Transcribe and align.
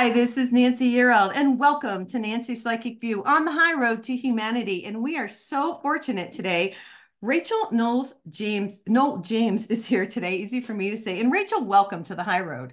Hi, 0.00 0.08
this 0.08 0.38
is 0.38 0.50
Nancy 0.50 0.94
Yearout, 0.94 1.32
and 1.34 1.58
welcome 1.58 2.06
to 2.06 2.18
Nancy's 2.18 2.62
Psychic 2.62 3.02
View 3.02 3.22
on 3.24 3.44
the 3.44 3.52
high 3.52 3.78
road 3.78 4.02
to 4.04 4.16
humanity. 4.16 4.86
And 4.86 5.02
we 5.02 5.18
are 5.18 5.28
so 5.28 5.78
fortunate 5.82 6.32
today. 6.32 6.74
Rachel 7.20 7.68
Knowles 7.70 8.14
James, 8.30 8.80
Noll 8.86 9.18
James 9.18 9.66
is 9.66 9.84
here 9.84 10.06
today. 10.06 10.36
Easy 10.36 10.62
for 10.62 10.72
me 10.72 10.88
to 10.88 10.96
say. 10.96 11.20
And 11.20 11.30
Rachel, 11.30 11.62
welcome 11.62 12.02
to 12.04 12.14
the 12.14 12.22
high 12.22 12.40
road. 12.40 12.72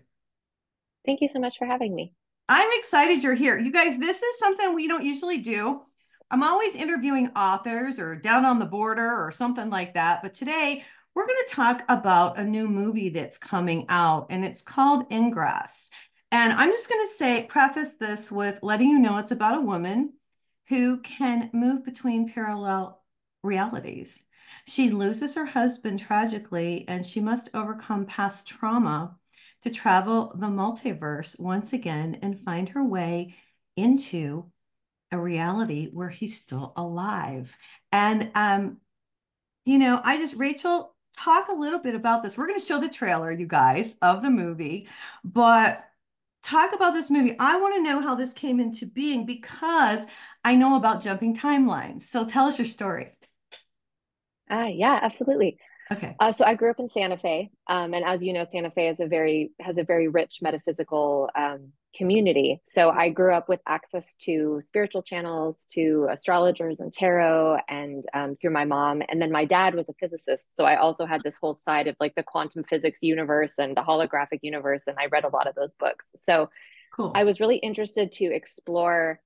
Thank 1.06 1.20
you 1.20 1.28
so 1.34 1.42
much 1.42 1.58
for 1.58 1.66
having 1.66 1.94
me. 1.94 2.14
I'm 2.48 2.70
excited 2.80 3.22
you're 3.22 3.36
here. 3.36 3.60
You 3.60 3.74
guys, 3.74 4.00
this 4.00 4.24
is 4.24 4.40
something 4.40 4.74
we 4.74 4.88
don't 4.88 5.04
usually 5.04 5.40
do. 5.40 5.82
I'm 6.32 6.44
always 6.44 6.76
interviewing 6.76 7.32
authors 7.36 8.00
or 8.00 8.16
down 8.16 8.46
on 8.46 8.58
the 8.58 8.66
border 8.66 9.22
or 9.22 9.34
something 9.34 9.70
like 9.70 9.96
that. 9.96 10.22
But 10.22 10.34
today 10.34 10.86
we're 11.14 11.28
going 11.28 11.44
to 11.46 11.54
talk 11.54 11.84
about 11.90 12.40
a 12.40 12.46
new 12.46 12.70
movie 12.70 13.10
that's 13.10 13.38
coming 13.38 13.86
out, 13.90 14.28
and 14.30 14.46
it's 14.46 14.62
called 14.62 15.12
Ingress. 15.12 15.90
And 16.32 16.54
I'm 16.54 16.72
just 16.72 16.90
going 16.90 17.06
to 17.06 17.14
say, 17.14 17.46
preface 17.48 17.96
this 17.96 18.32
with 18.32 18.60
letting 18.62 18.90
you 18.90 19.00
know 19.00 19.18
it's 19.18 19.32
about 19.32 19.58
a 19.58 19.62
woman 19.62 20.14
who 20.68 21.00
can 21.00 21.50
move 21.54 21.86
between 21.86 22.32
parallel 22.32 23.02
realities. 23.44 24.26
She 24.66 24.90
loses 24.90 25.36
her 25.36 25.46
husband 25.46 26.00
tragically, 26.00 26.86
and 26.88 27.06
she 27.06 27.20
must 27.22 27.50
overcome 27.54 28.06
past 28.06 28.48
trauma 28.48 29.16
to 29.62 29.70
travel 29.70 30.34
the 30.36 30.48
multiverse 30.48 31.40
once 31.40 31.74
again 31.74 32.20
and 32.22 32.40
find 32.40 32.70
her 32.70 32.84
way 32.84 33.36
into 33.76 34.52
a 35.12 35.18
reality 35.18 35.90
where 35.92 36.10
he's 36.10 36.40
still 36.40 36.74
alive. 36.76 37.56
And, 37.92 38.32
um, 38.36 38.78
you 39.66 39.80
know, 39.80 40.02
I 40.04 40.18
just, 40.18 40.36
Rachel, 40.36 40.94
talk 41.16 41.48
a 41.48 41.54
little 41.54 41.80
bit 41.80 41.96
about 41.96 42.22
this. 42.22 42.38
We're 42.38 42.48
going 42.48 42.60
to 42.60 42.66
show 42.66 42.80
the 42.80 42.90
trailer, 42.90 43.32
you 43.32 43.48
guys, 43.48 43.98
of 44.02 44.22
the 44.22 44.30
movie, 44.30 44.88
but 45.24 45.84
talk 46.48 46.74
about 46.74 46.94
this 46.94 47.10
movie. 47.10 47.36
I 47.40 47.60
want 47.60 47.76
to 47.76 47.84
know 47.84 48.02
how 48.02 48.16
this 48.16 48.34
came 48.34 48.60
into 48.60 48.86
being 48.86 49.26
because 49.26 50.08
I 50.44 50.56
know 50.56 50.78
about 50.78 51.02
jumping 51.02 51.36
timelines. 51.36 52.04
So 52.04 52.26
tell 52.26 52.46
us 52.46 52.58
your 52.58 52.66
story. 52.66 53.12
Uh, 54.50 54.70
yeah, 54.72 55.00
absolutely. 55.02 55.58
Okay. 55.92 56.16
Uh, 56.20 56.32
so 56.32 56.46
I 56.46 56.56
grew 56.56 56.70
up 56.70 56.80
in 56.80 56.90
Santa 56.90 57.18
Fe, 57.18 57.50
um, 57.68 57.94
and 57.94 58.04
as 58.04 58.24
you 58.24 58.34
know, 58.34 58.46
Santa 58.52 58.72
Fe 58.72 58.90
is 58.90 59.00
a 59.00 59.08
very 59.08 59.52
has 59.60 59.78
a 59.78 59.84
very 59.84 60.08
rich 60.08 60.40
metaphysical 60.42 61.30
um, 61.36 61.72
community. 61.96 62.62
So 62.68 62.90
I 62.90 63.10
grew 63.10 63.34
up 63.34 63.48
with 63.50 63.62
access 63.68 64.16
to 64.18 64.60
spiritual 64.62 65.02
channels, 65.02 65.66
to 65.74 66.08
astrologers 66.12 66.80
and 66.80 66.92
tarot, 66.92 67.60
and 67.70 68.04
um, 68.14 68.36
through 68.40 68.52
my 68.52 68.66
mom. 68.66 69.02
And 69.08 69.22
then 69.22 69.32
my 69.32 69.46
dad 69.46 69.76
was 69.76 69.90
a 69.90 69.94
physicist, 69.94 70.56
so 70.56 70.66
I 70.66 70.76
also 70.76 71.06
had 71.06 71.24
this 71.24 71.38
whole 71.38 71.54
side 71.54 71.88
of 71.88 71.96
like 72.00 72.16
the 72.16 72.24
quantum 72.24 72.64
physics 72.64 73.02
universe 73.02 73.54
and 73.58 73.76
the 73.76 73.82
holographic 73.82 74.40
universe, 74.42 74.84
and 74.88 74.98
I 75.00 75.06
read 75.08 75.24
a 75.24 75.30
lot 75.30 75.48
of 75.48 75.56
those 75.56 75.76
books. 75.76 76.12
So 76.16 76.50
cool. 76.96 77.12
I 77.16 77.24
was 77.24 77.40
really 77.40 77.58
interested 77.58 78.12
to 78.14 78.26
explore 78.26 79.22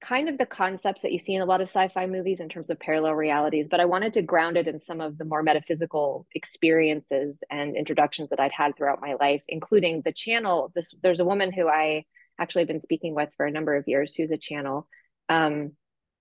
kind 0.00 0.28
of 0.28 0.36
the 0.36 0.46
concepts 0.46 1.02
that 1.02 1.12
you 1.12 1.18
see 1.18 1.34
in 1.34 1.42
a 1.42 1.46
lot 1.46 1.60
of 1.60 1.68
sci-fi 1.68 2.06
movies 2.06 2.40
in 2.40 2.48
terms 2.48 2.68
of 2.68 2.78
parallel 2.78 3.14
realities 3.14 3.66
but 3.70 3.80
i 3.80 3.84
wanted 3.84 4.12
to 4.12 4.20
ground 4.20 4.56
it 4.56 4.68
in 4.68 4.78
some 4.78 5.00
of 5.00 5.16
the 5.16 5.24
more 5.24 5.42
metaphysical 5.42 6.26
experiences 6.34 7.42
and 7.50 7.76
introductions 7.76 8.28
that 8.28 8.38
i'd 8.38 8.52
had 8.52 8.76
throughout 8.76 9.00
my 9.00 9.14
life 9.14 9.42
including 9.48 10.02
the 10.02 10.12
channel. 10.12 10.70
This 10.74 10.92
there's 11.02 11.20
a 11.20 11.24
woman 11.24 11.50
who 11.50 11.66
i 11.66 12.04
actually 12.38 12.62
have 12.62 12.68
been 12.68 12.80
speaking 12.80 13.14
with 13.14 13.30
for 13.36 13.46
a 13.46 13.50
number 13.50 13.74
of 13.74 13.88
years 13.88 14.14
who's 14.14 14.30
a 14.30 14.36
channel 14.36 14.86
um, 15.28 15.72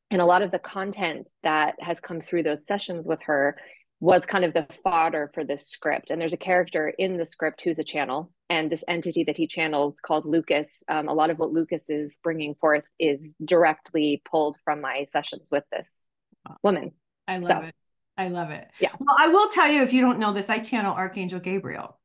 and 0.10 0.22
a 0.22 0.26
lot 0.26 0.42
of 0.42 0.52
the 0.52 0.60
content 0.60 1.30
that 1.44 1.76
has 1.80 2.00
come 2.00 2.22
through 2.22 2.44
those 2.44 2.66
sessions 2.66 3.06
with 3.06 3.22
her 3.24 3.58
was 4.00 4.26
kind 4.26 4.44
of 4.44 4.54
the 4.54 4.68
fodder 4.84 5.32
for 5.34 5.44
this 5.44 5.68
script. 5.68 6.10
And 6.10 6.20
there's 6.20 6.34
a 6.34 6.38
character 6.38 6.88
in 6.88 7.18
the 7.18 7.26
script 7.26 7.62
who's 7.62 7.80
a 7.80 7.84
channel, 7.84 8.32
and 8.50 8.70
this 8.70 8.84
entity 8.88 9.24
that 9.24 9.38
he 9.38 9.48
channels 9.48 10.00
called 10.00 10.26
Lucas. 10.26 10.84
Um, 10.90 11.08
a 11.08 11.14
lot 11.14 11.30
of 11.30 11.40
what 11.40 11.52
Lucas 11.52 11.90
is 11.90 12.16
bringing 12.24 12.56
forth 12.56 12.84
is 13.00 13.34
directly 13.44 14.22
pulled 14.30 14.58
from 14.64 14.82
my 14.82 15.08
sessions 15.12 15.50
with 15.52 15.64
this 15.72 15.90
woman. 16.64 16.92
I 17.28 17.38
love 17.38 17.64
so, 17.64 17.68
it. 17.68 17.76
I 18.18 18.28
love 18.30 18.52
it. 18.52 18.68
Yeah. 18.80 18.92
Well, 19.00 19.16
I 19.18 19.28
will 19.28 19.50
tell 19.50 19.70
you 19.70 19.84
if 19.84 19.94
you 19.94 20.02
don't 20.02 20.20
know 20.20 20.34
this, 20.34 20.50
I 20.50 20.60
channel 20.60 20.94
Archangel 20.94 21.40
Gabriel. 21.40 22.00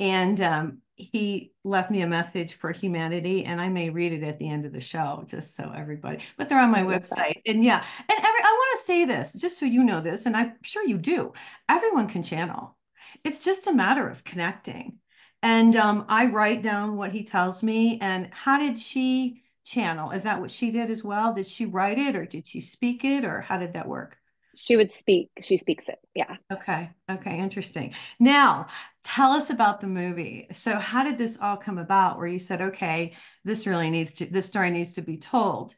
And 0.00 0.40
um, 0.40 0.78
he 1.12 1.52
left 1.64 1.90
me 1.90 2.02
a 2.02 2.06
message 2.06 2.54
for 2.54 2.72
humanity 2.72 3.44
and 3.44 3.60
i 3.60 3.68
may 3.68 3.90
read 3.90 4.12
it 4.12 4.22
at 4.22 4.38
the 4.38 4.48
end 4.48 4.64
of 4.64 4.72
the 4.72 4.80
show 4.80 5.24
just 5.26 5.54
so 5.54 5.72
everybody 5.74 6.18
but 6.36 6.48
they're 6.48 6.60
on 6.60 6.70
my 6.70 6.82
website. 6.82 7.40
And 7.46 7.64
yeah 7.64 7.84
and 7.98 8.18
every 8.18 8.40
i 8.40 8.52
want 8.52 8.78
to 8.78 8.84
say 8.84 9.04
this 9.04 9.32
just 9.32 9.58
so 9.58 9.66
you 9.66 9.82
know 9.82 10.00
this 10.00 10.26
and 10.26 10.36
i'm 10.36 10.54
sure 10.62 10.86
you 10.86 10.98
do 10.98 11.32
everyone 11.68 12.08
can 12.08 12.22
channel. 12.22 12.76
It's 13.24 13.38
just 13.38 13.66
a 13.66 13.72
matter 13.72 14.08
of 14.08 14.24
connecting. 14.24 14.98
And 15.42 15.74
um, 15.76 16.06
i 16.08 16.26
write 16.26 16.62
down 16.62 16.96
what 16.96 17.12
he 17.12 17.24
tells 17.24 17.62
me 17.62 17.98
and 18.00 18.28
how 18.32 18.58
did 18.58 18.78
she 18.78 19.42
channel? 19.64 20.10
Is 20.10 20.24
that 20.24 20.40
what 20.40 20.50
she 20.50 20.70
did 20.70 20.90
as 20.90 21.04
well? 21.04 21.34
Did 21.34 21.46
she 21.46 21.66
write 21.66 21.98
it 21.98 22.16
or 22.16 22.24
did 22.24 22.46
she 22.46 22.60
speak 22.60 23.04
it 23.04 23.24
or 23.24 23.40
how 23.40 23.58
did 23.58 23.74
that 23.74 23.88
work 23.88 24.16
she 24.54 24.76
would 24.76 24.90
speak 24.90 25.30
she 25.40 25.58
speaks 25.58 25.88
it 25.88 25.98
yeah. 26.14 26.36
Okay 26.52 26.90
okay 27.10 27.38
interesting. 27.38 27.94
Now 28.18 28.66
tell 29.02 29.32
us 29.32 29.50
about 29.50 29.80
the 29.80 29.86
movie. 29.86 30.46
So 30.52 30.78
how 30.78 31.04
did 31.04 31.18
this 31.18 31.40
all 31.40 31.56
come 31.56 31.78
about 31.78 32.18
where 32.18 32.26
you 32.26 32.38
said 32.38 32.60
okay 32.60 33.14
this 33.44 33.66
really 33.66 33.90
needs 33.90 34.12
to 34.14 34.26
this 34.26 34.46
story 34.46 34.70
needs 34.70 34.92
to 34.94 35.02
be 35.02 35.16
told 35.16 35.74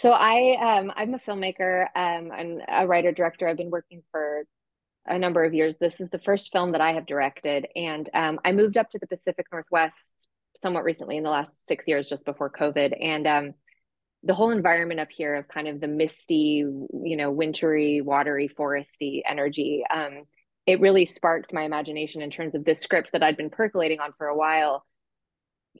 so 0.00 0.12
i 0.12 0.56
um 0.60 0.92
i'm 0.96 1.14
a 1.14 1.18
filmmaker 1.18 1.86
um 1.96 2.30
and 2.36 2.62
a 2.68 2.86
writer 2.86 3.12
director. 3.12 3.48
I've 3.48 3.56
been 3.56 3.70
working 3.70 4.02
for 4.12 4.44
a 5.06 5.18
number 5.18 5.42
of 5.42 5.54
years. 5.54 5.78
This 5.78 5.94
is 5.98 6.10
the 6.10 6.18
first 6.18 6.52
film 6.52 6.72
that 6.72 6.80
i 6.80 6.92
have 6.92 7.06
directed 7.06 7.66
and 7.74 8.08
um, 8.14 8.38
i 8.44 8.52
moved 8.52 8.76
up 8.76 8.90
to 8.90 8.98
the 8.98 9.06
pacific 9.06 9.46
northwest 9.52 10.28
somewhat 10.60 10.84
recently 10.84 11.16
in 11.16 11.22
the 11.22 11.30
last 11.30 11.52
six 11.66 11.86
years 11.86 12.08
just 12.08 12.24
before 12.24 12.50
covid 12.50 12.96
and 13.00 13.26
um 13.26 13.54
the 14.22 14.34
whole 14.34 14.50
environment 14.50 15.00
up 15.00 15.10
here 15.10 15.36
of 15.36 15.48
kind 15.48 15.68
of 15.68 15.80
the 15.80 15.88
misty, 15.88 16.64
you 17.04 17.16
know, 17.16 17.30
wintry, 17.30 18.00
watery, 18.00 18.48
foresty 18.48 19.22
energy, 19.28 19.84
um, 19.92 20.24
it 20.66 20.80
really 20.80 21.04
sparked 21.04 21.52
my 21.52 21.62
imagination 21.62 22.20
in 22.20 22.30
terms 22.30 22.54
of 22.54 22.64
this 22.64 22.80
script 22.80 23.12
that 23.12 23.22
I'd 23.22 23.36
been 23.36 23.50
percolating 23.50 24.00
on 24.00 24.12
for 24.18 24.26
a 24.26 24.36
while. 24.36 24.84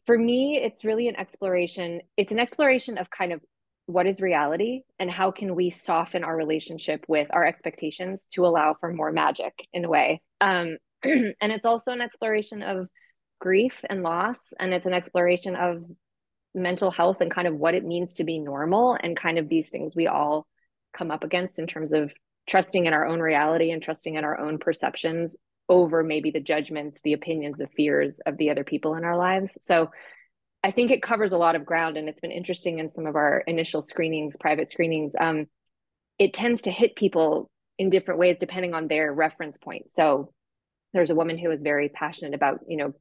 For 0.07 0.17
me, 0.17 0.57
it's 0.57 0.85
really 0.85 1.09
an 1.09 1.17
exploration. 1.17 2.01
It's 2.17 2.33
an 2.33 2.39
exploration 2.39 2.97
of 2.97 3.11
kind 3.11 3.33
of 3.33 3.41
what 3.87 4.07
is 4.07 4.21
reality 4.21 4.83
and 4.99 5.11
how 5.11 5.31
can 5.31 5.55
we 5.55 5.71
soften 5.71 6.23
our 6.23 6.37
relationship 6.37 7.05
with 7.09 7.27
our 7.31 7.47
expectations 7.47 8.27
to 8.35 8.47
allow 8.47 8.77
for 8.79 8.93
more 8.93 9.11
magic 9.11 9.55
in 9.73 9.85
a 9.85 9.89
way. 9.89 10.23
Um, 10.41 10.79
and 11.03 11.35
it's 11.41 11.65
also 11.65 11.93
an 11.93 12.01
exploration 12.01 12.63
of 12.63 12.87
grief 13.41 13.85
and 13.89 14.03
loss, 14.03 14.53
and 14.59 14.73
it's 14.73 14.87
an 14.87 14.95
exploration 14.95 15.57
of 15.57 15.85
mental 16.59 16.91
health 16.91 17.21
and 17.21 17.31
kind 17.31 17.49
of 17.49 17.55
what 17.55 17.75
it 17.75 17.85
means 17.85 18.15
to 18.15 18.25
be 18.25 18.39
normal 18.39 18.97
and 19.01 19.17
kind 19.17 19.39
of 19.39 19.49
these 19.49 19.69
things 19.69 19.95
we 19.95 20.07
all 20.07 20.47
come 20.93 21.11
up 21.11 21.25
against 21.25 21.59
in 21.59 21.67
terms 21.67 21.93
of 21.93 22.13
trusting 22.47 22.87
in 22.87 22.93
our 22.93 23.07
own 23.07 23.21
reality 23.21 23.71
and 23.71 23.83
trusting 23.83 24.15
in 24.15 24.25
our 24.25 24.39
own 24.39 24.59
perceptions 24.59 25.37
over 25.69 26.03
maybe 26.03 26.31
the 26.31 26.41
judgments, 26.41 26.99
the 27.05 27.13
opinions, 27.13 27.57
the 27.59 27.69
fears 27.77 28.21
of 28.25 28.37
the 28.39 28.51
other 28.51 28.65
people 28.65 28.95
in 28.95 29.05
our 29.05 29.17
lives. 29.17 29.59
So 29.61 29.91
I 30.65 30.71
think 30.71 30.91
it 30.91 31.03
covers 31.03 31.33
a 31.33 31.39
lot 31.39 31.57
of 31.57 31.67
ground 31.67 31.97
and 31.97 32.09
it's 32.09 32.21
been 32.21 32.33
interesting 32.33 32.79
in 32.79 32.91
some 32.91 33.07
of 33.07 33.17
our 33.17 33.45
initial 33.47 33.83
screenings, 33.83 34.37
private 34.39 34.71
screenings. 34.71 35.13
Um, 35.19 35.47
it 36.19 36.33
tends 36.33 36.63
to 36.63 36.71
hit 36.71 36.97
people 36.97 37.51
in 37.79 37.91
different 37.91 38.19
ways 38.19 38.37
depending 38.41 38.75
on 38.75 38.89
their 38.89 39.13
reference 39.13 39.57
point. 39.57 39.93
So 39.93 40.33
there's 40.93 41.11
a 41.11 41.15
woman 41.15 41.39
who 41.39 41.51
is 41.51 41.61
very 41.61 41.91
passionate 41.91 42.35
about, 42.35 42.61
you 42.67 42.77
know, 42.77 42.95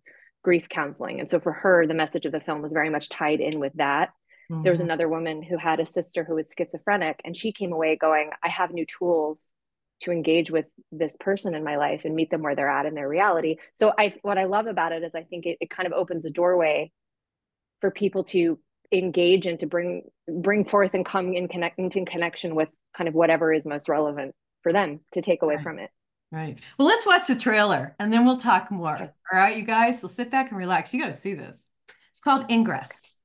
grief 0.43 0.69
counseling. 0.69 1.19
And 1.19 1.29
so 1.29 1.39
for 1.39 1.51
her, 1.51 1.85
the 1.85 1.93
message 1.93 2.25
of 2.25 2.31
the 2.31 2.39
film 2.39 2.61
was 2.61 2.73
very 2.73 2.89
much 2.89 3.09
tied 3.09 3.39
in 3.39 3.59
with 3.59 3.73
that. 3.75 4.09
Mm-hmm. 4.49 4.63
There 4.63 4.71
was 4.71 4.79
mm-hmm. 4.79 4.87
another 4.87 5.09
woman 5.09 5.43
who 5.43 5.57
had 5.57 5.79
a 5.79 5.85
sister 5.85 6.23
who 6.23 6.35
was 6.35 6.53
schizophrenic, 6.57 7.19
and 7.25 7.35
she 7.35 7.51
came 7.51 7.73
away 7.73 7.95
going, 7.95 8.31
I 8.43 8.49
have 8.49 8.71
new 8.71 8.85
tools 8.85 9.53
to 10.01 10.11
engage 10.11 10.51
with 10.51 10.65
this 10.91 11.15
person 11.19 11.55
in 11.55 11.63
my 11.63 11.77
life 11.77 12.05
and 12.05 12.15
meet 12.15 12.29
them 12.29 12.43
where 12.43 12.55
they're 12.55 12.69
at 12.69 12.85
in 12.85 12.93
their 12.93 13.09
reality. 13.09 13.57
So 13.73 13.93
I 13.97 14.13
what 14.21 14.37
I 14.37 14.45
love 14.45 14.67
about 14.67 14.91
it 14.91 15.03
is 15.03 15.15
I 15.15 15.23
think 15.23 15.45
it, 15.45 15.57
it 15.59 15.69
kind 15.69 15.87
of 15.87 15.93
opens 15.93 16.25
a 16.25 16.29
doorway 16.29 16.91
for 17.81 17.91
people 17.91 18.23
to 18.25 18.59
engage 18.91 19.45
and 19.45 19.59
to 19.59 19.65
bring 19.65 20.03
bring 20.27 20.65
forth 20.65 20.93
and 20.93 21.05
come 21.05 21.33
in 21.33 21.47
connect 21.47 21.79
into 21.79 22.05
connection 22.05 22.55
with 22.55 22.69
kind 22.95 23.07
of 23.07 23.15
whatever 23.15 23.51
is 23.53 23.65
most 23.65 23.89
relevant 23.89 24.35
for 24.61 24.71
them 24.71 24.99
to 25.13 25.21
take 25.21 25.41
away 25.41 25.55
right. 25.55 25.63
from 25.63 25.79
it. 25.79 25.89
Right. 26.31 26.59
Well, 26.77 26.87
let's 26.87 27.05
watch 27.05 27.27
the 27.27 27.35
trailer 27.35 27.95
and 27.99 28.11
then 28.11 28.25
we'll 28.25 28.37
talk 28.37 28.69
more. 28.71 28.97
All 28.97 29.39
right, 29.39 29.55
you 29.55 29.63
guys. 29.63 30.01
So 30.01 30.07
sit 30.07 30.29
back 30.29 30.49
and 30.49 30.57
relax. 30.57 30.93
You 30.93 31.01
got 31.01 31.07
to 31.07 31.13
see 31.13 31.33
this. 31.33 31.69
It's 32.11 32.19
called 32.19 32.49
Ingress. 32.49 33.16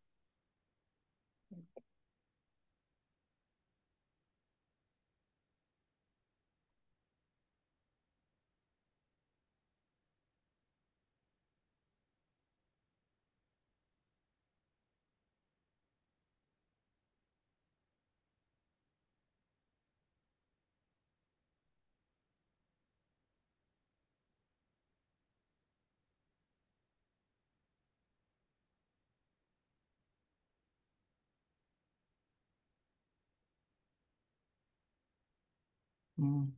Mm. 36.23 36.53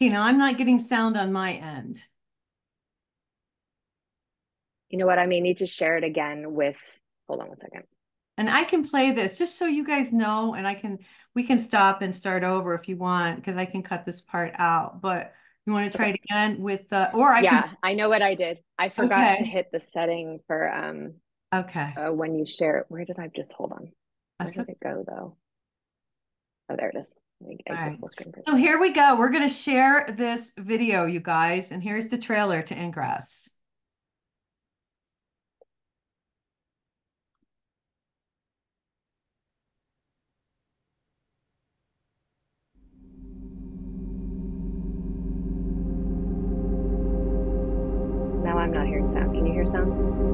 You 0.00 0.10
know, 0.10 0.20
I'm 0.20 0.38
not 0.38 0.58
getting 0.58 0.78
sound 0.78 1.16
on 1.16 1.32
my 1.32 1.54
end. 1.54 2.04
You 4.90 4.98
know 4.98 5.06
what? 5.06 5.18
I 5.18 5.26
may 5.26 5.40
need 5.40 5.58
to 5.58 5.66
share 5.66 5.96
it 5.96 6.04
again 6.04 6.52
with, 6.52 6.78
hold 7.26 7.40
on 7.40 7.48
one 7.48 7.58
second. 7.60 7.82
And 8.36 8.48
I 8.48 8.64
can 8.64 8.88
play 8.88 9.10
this 9.10 9.36
just 9.38 9.58
so 9.58 9.66
you 9.66 9.84
guys 9.84 10.12
know, 10.12 10.54
and 10.54 10.68
I 10.68 10.74
can, 10.74 10.98
we 11.34 11.42
can 11.42 11.58
stop 11.58 12.02
and 12.02 12.14
start 12.14 12.44
over 12.44 12.74
if 12.74 12.88
you 12.88 12.96
want, 12.96 13.36
because 13.36 13.56
I 13.56 13.64
can 13.64 13.82
cut 13.82 14.06
this 14.06 14.20
part 14.20 14.52
out. 14.56 15.00
But 15.00 15.34
you 15.66 15.72
want 15.72 15.90
to 15.90 15.96
try 15.96 16.08
it 16.08 16.20
again 16.24 16.60
with 16.62 16.88
the, 16.88 17.12
or 17.12 17.32
I 17.32 17.42
yeah, 17.42 17.60
can. 17.60 17.76
I 17.82 17.94
know 17.94 18.08
what 18.08 18.22
I 18.22 18.34
did. 18.36 18.60
I 18.78 18.88
forgot 18.90 19.24
Okay. 19.24 19.38
to 19.38 19.44
hit 19.44 19.72
the 19.72 19.80
setting 19.80 20.40
for 20.46 20.72
um 20.72 21.14
Okay. 21.54 21.94
uh, 21.96 22.12
when 22.12 22.34
you 22.34 22.44
share 22.44 22.78
it. 22.78 22.86
Where 22.88 23.04
did 23.04 23.18
I 23.18 23.28
just 23.34 23.52
hold 23.52 23.72
on? 23.72 23.78
Where 23.78 23.90
That's 24.38 24.56
did 24.56 24.68
it 24.68 24.80
go 24.82 25.04
though? 25.06 25.36
Oh, 26.68 26.76
there 26.76 26.90
it 26.90 26.96
is. 26.96 27.14
Let 27.40 27.48
me- 27.50 27.58
I 27.68 27.70
All 27.70 27.76
go 27.96 28.06
right. 28.26 28.44
So 28.44 28.56
here 28.56 28.78
we 28.78 28.90
go. 28.90 29.16
We're 29.18 29.30
going 29.30 29.46
to 29.46 29.54
share 29.54 30.04
this 30.08 30.52
video, 30.56 31.06
you 31.06 31.20
guys, 31.20 31.72
and 31.72 31.82
here's 31.82 32.08
the 32.08 32.18
trailer 32.18 32.62
to 32.62 32.74
Ingress. 32.74 33.50
Now 48.44 48.58
I'm 48.58 48.72
not 48.72 48.86
hearing 48.86 49.12
sound. 49.14 49.34
Can 49.34 49.46
you 49.46 49.52
hear 49.52 49.66
sound? 49.66 50.07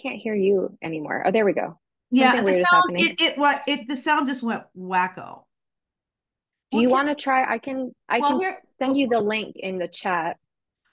can't 0.00 0.20
hear 0.20 0.34
you 0.34 0.76
anymore. 0.82 1.22
Oh, 1.26 1.30
there 1.30 1.44
we 1.44 1.52
go. 1.52 1.78
Yeah, 2.10 2.40
the 2.42 2.52
sound 2.54 2.98
it, 2.98 3.20
it, 3.20 3.38
what, 3.38 3.62
it, 3.66 3.86
the 3.86 3.96
sound 3.96 4.26
just 4.26 4.42
went 4.42 4.62
wacko. 4.76 5.42
Do 6.70 6.78
you 6.78 6.90
want 6.90 7.08
to 7.08 7.14
try? 7.14 7.44
I 7.50 7.58
can 7.58 7.92
I 8.08 8.20
Well, 8.20 8.30
can 8.30 8.40
here, 8.40 8.58
send 8.78 8.96
you 8.96 9.08
the 9.08 9.20
link 9.20 9.56
in 9.56 9.78
the 9.78 9.88
chat. 9.88 10.36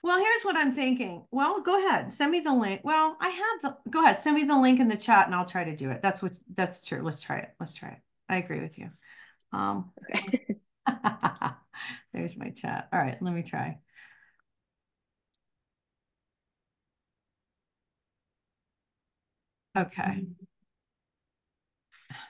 well, 0.04 0.19
here's 0.19 0.44
what 0.44 0.56
I'm 0.56 0.72
thinking. 0.72 1.25
Well, 1.31 1.62
go 1.62 1.80
ahead, 1.88 2.13
send 2.13 2.31
me 2.31 2.40
the 2.42 2.54
link. 2.54 2.81
Well, 2.84 3.18
I 3.19 3.30
have 3.30 3.62
the, 3.62 3.90
go 3.90 4.04
ahead, 4.04 4.19
send 4.19 4.36
me 4.36 4.44
the 4.44 4.57
link 4.57 4.80
in 4.80 4.88
the 4.88 4.98
chat 4.98 5.25
and 5.25 5.34
I'll 5.34 5.46
try 5.46 5.63
to 5.63 5.75
do 5.75 5.90
it. 5.90 6.01
That's 6.01 6.22
what, 6.22 6.34
that's 6.54 6.86
true. 6.86 7.01
Let's 7.01 7.22
try 7.22 7.40
it. 7.40 7.50
Let's 7.60 7.74
try 7.74 7.90
it. 7.90 8.00
I 8.30 8.38
agree 8.38 8.62
with 8.62 8.78
you. 8.78 8.90
Um, 9.51 9.92
Okay. 10.04 10.46
there's 12.13 12.38
my 12.38 12.50
chat. 12.51 12.88
All 12.94 13.00
right, 13.00 13.19
let 13.22 13.34
me 13.34 13.42
try. 13.42 13.80
Okay. 19.75 20.25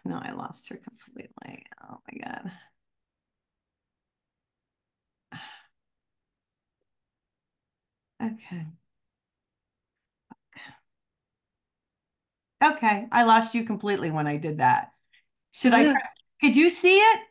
No, 0.05 0.19
I 0.21 0.31
lost 0.31 0.69
her 0.69 0.77
completely. 0.77 1.65
Oh 1.89 1.99
my 2.11 2.19
God. 2.23 2.51
Okay. 8.21 8.65
Okay, 12.63 13.07
I 13.11 13.23
lost 13.23 13.53
you 13.53 13.63
completely 13.63 14.11
when 14.11 14.27
I 14.27 14.37
did 14.37 14.57
that. 14.59 14.93
Should 15.51 15.73
I 15.73 15.85
Oh, 15.85 15.91
try? 15.91 16.01
Could 16.41 16.57
you 16.57 16.69
see 16.69 16.97
it? 16.97 17.21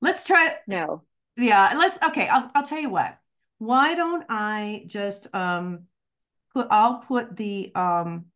Let's 0.00 0.26
try. 0.26 0.54
No. 0.66 1.04
Yeah, 1.36 1.72
let's 1.76 1.98
okay, 2.08 2.28
I'll 2.28 2.50
I'll 2.54 2.66
tell 2.66 2.80
you 2.80 2.90
what. 2.90 3.18
Why 3.58 3.94
don't 3.94 4.24
I 4.28 4.84
just 4.86 5.34
um 5.34 5.86
put 6.52 6.68
I'll 6.70 6.98
put 7.00 7.36
the 7.36 7.72
um 7.74 8.26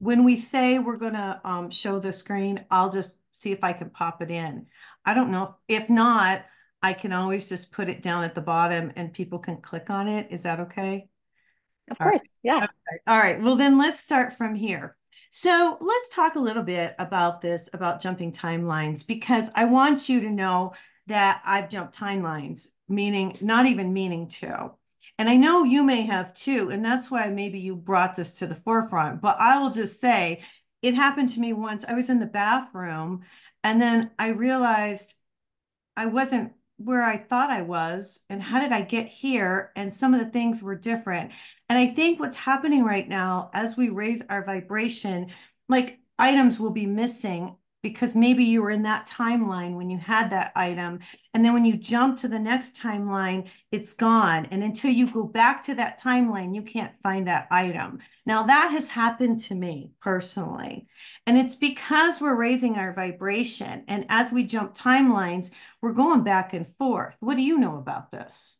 when 0.00 0.24
we 0.24 0.34
say 0.34 0.78
we're 0.78 0.96
gonna 0.96 1.40
um 1.44 1.70
show 1.70 2.00
the 2.00 2.12
screen, 2.12 2.64
I'll 2.70 2.90
just 2.90 3.16
see 3.32 3.52
if 3.52 3.62
I 3.62 3.72
can 3.72 3.90
pop 3.90 4.20
it 4.20 4.30
in. 4.30 4.66
I 5.04 5.14
don't 5.14 5.30
know. 5.30 5.56
If 5.68 5.88
not, 5.88 6.44
I 6.82 6.94
can 6.94 7.12
always 7.12 7.48
just 7.48 7.70
put 7.70 7.88
it 7.88 8.02
down 8.02 8.24
at 8.24 8.34
the 8.34 8.40
bottom 8.40 8.92
and 8.96 9.12
people 9.12 9.38
can 9.38 9.60
click 9.60 9.90
on 9.90 10.08
it. 10.08 10.28
Is 10.30 10.42
that 10.42 10.60
okay? 10.60 11.08
Of 11.90 11.98
All 12.00 12.06
right. 12.08 12.18
course. 12.18 12.28
Yeah. 12.42 12.56
Okay. 12.56 13.00
All 13.06 13.18
right. 13.18 13.40
Well, 13.40 13.56
then 13.56 13.78
let's 13.78 14.00
start 14.00 14.36
from 14.36 14.54
here. 14.54 14.96
So 15.30 15.78
let's 15.80 16.08
talk 16.08 16.34
a 16.34 16.40
little 16.40 16.62
bit 16.62 16.94
about 16.98 17.40
this, 17.40 17.68
about 17.72 18.00
jumping 18.00 18.32
timelines, 18.32 19.06
because 19.06 19.44
I 19.54 19.66
want 19.66 20.08
you 20.08 20.20
to 20.20 20.30
know 20.30 20.72
that 21.06 21.42
I've 21.44 21.68
jumped 21.68 21.96
timelines, 21.96 22.68
meaning 22.88 23.36
not 23.40 23.66
even 23.66 23.92
meaning 23.92 24.28
to. 24.28 24.72
And 25.20 25.28
I 25.28 25.36
know 25.36 25.64
you 25.64 25.82
may 25.82 26.06
have 26.06 26.32
too, 26.32 26.70
and 26.70 26.82
that's 26.82 27.10
why 27.10 27.28
maybe 27.28 27.58
you 27.58 27.76
brought 27.76 28.16
this 28.16 28.32
to 28.38 28.46
the 28.46 28.54
forefront. 28.54 29.20
But 29.20 29.38
I 29.38 29.58
will 29.58 29.68
just 29.68 30.00
say 30.00 30.40
it 30.80 30.94
happened 30.94 31.28
to 31.34 31.40
me 31.40 31.52
once. 31.52 31.84
I 31.86 31.92
was 31.92 32.08
in 32.08 32.20
the 32.20 32.26
bathroom 32.26 33.20
and 33.62 33.78
then 33.78 34.12
I 34.18 34.28
realized 34.28 35.16
I 35.94 36.06
wasn't 36.06 36.54
where 36.78 37.02
I 37.02 37.18
thought 37.18 37.50
I 37.50 37.60
was, 37.60 38.20
and 38.30 38.42
how 38.42 38.60
did 38.60 38.72
I 38.72 38.80
get 38.80 39.08
here? 39.08 39.72
And 39.76 39.92
some 39.92 40.14
of 40.14 40.20
the 40.20 40.30
things 40.30 40.62
were 40.62 40.74
different. 40.74 41.32
And 41.68 41.78
I 41.78 41.88
think 41.88 42.18
what's 42.18 42.38
happening 42.38 42.82
right 42.82 43.06
now, 43.06 43.50
as 43.52 43.76
we 43.76 43.90
raise 43.90 44.22
our 44.30 44.42
vibration, 44.42 45.32
like 45.68 45.98
items 46.18 46.58
will 46.58 46.72
be 46.72 46.86
missing 46.86 47.56
because 47.82 48.14
maybe 48.14 48.44
you 48.44 48.62
were 48.62 48.70
in 48.70 48.82
that 48.82 49.08
timeline 49.08 49.74
when 49.74 49.90
you 49.90 49.98
had 49.98 50.30
that 50.30 50.52
item. 50.54 51.00
And 51.32 51.44
then 51.44 51.52
when 51.52 51.64
you 51.64 51.76
jump 51.76 52.18
to 52.18 52.28
the 52.28 52.38
next 52.38 52.76
timeline, 52.76 53.48
it's 53.72 53.94
gone. 53.94 54.46
And 54.46 54.62
until 54.62 54.90
you 54.90 55.10
go 55.10 55.24
back 55.24 55.62
to 55.64 55.74
that 55.76 56.00
timeline, 56.00 56.54
you 56.54 56.62
can't 56.62 56.96
find 57.02 57.26
that 57.26 57.48
item. 57.50 58.00
Now, 58.26 58.44
that 58.44 58.70
has 58.72 58.90
happened 58.90 59.40
to 59.44 59.54
me 59.54 59.92
personally. 60.00 60.86
And 61.26 61.38
it's 61.38 61.56
because 61.56 62.20
we're 62.20 62.34
raising 62.34 62.76
our 62.76 62.92
vibration. 62.92 63.84
And 63.88 64.06
as 64.08 64.32
we 64.32 64.44
jump 64.44 64.74
timelines, 64.74 65.50
we're 65.80 65.92
going 65.92 66.22
back 66.22 66.52
and 66.52 66.66
forth. 66.76 67.16
What 67.20 67.36
do 67.36 67.42
you 67.42 67.58
know 67.58 67.76
about 67.76 68.10
this? 68.10 68.56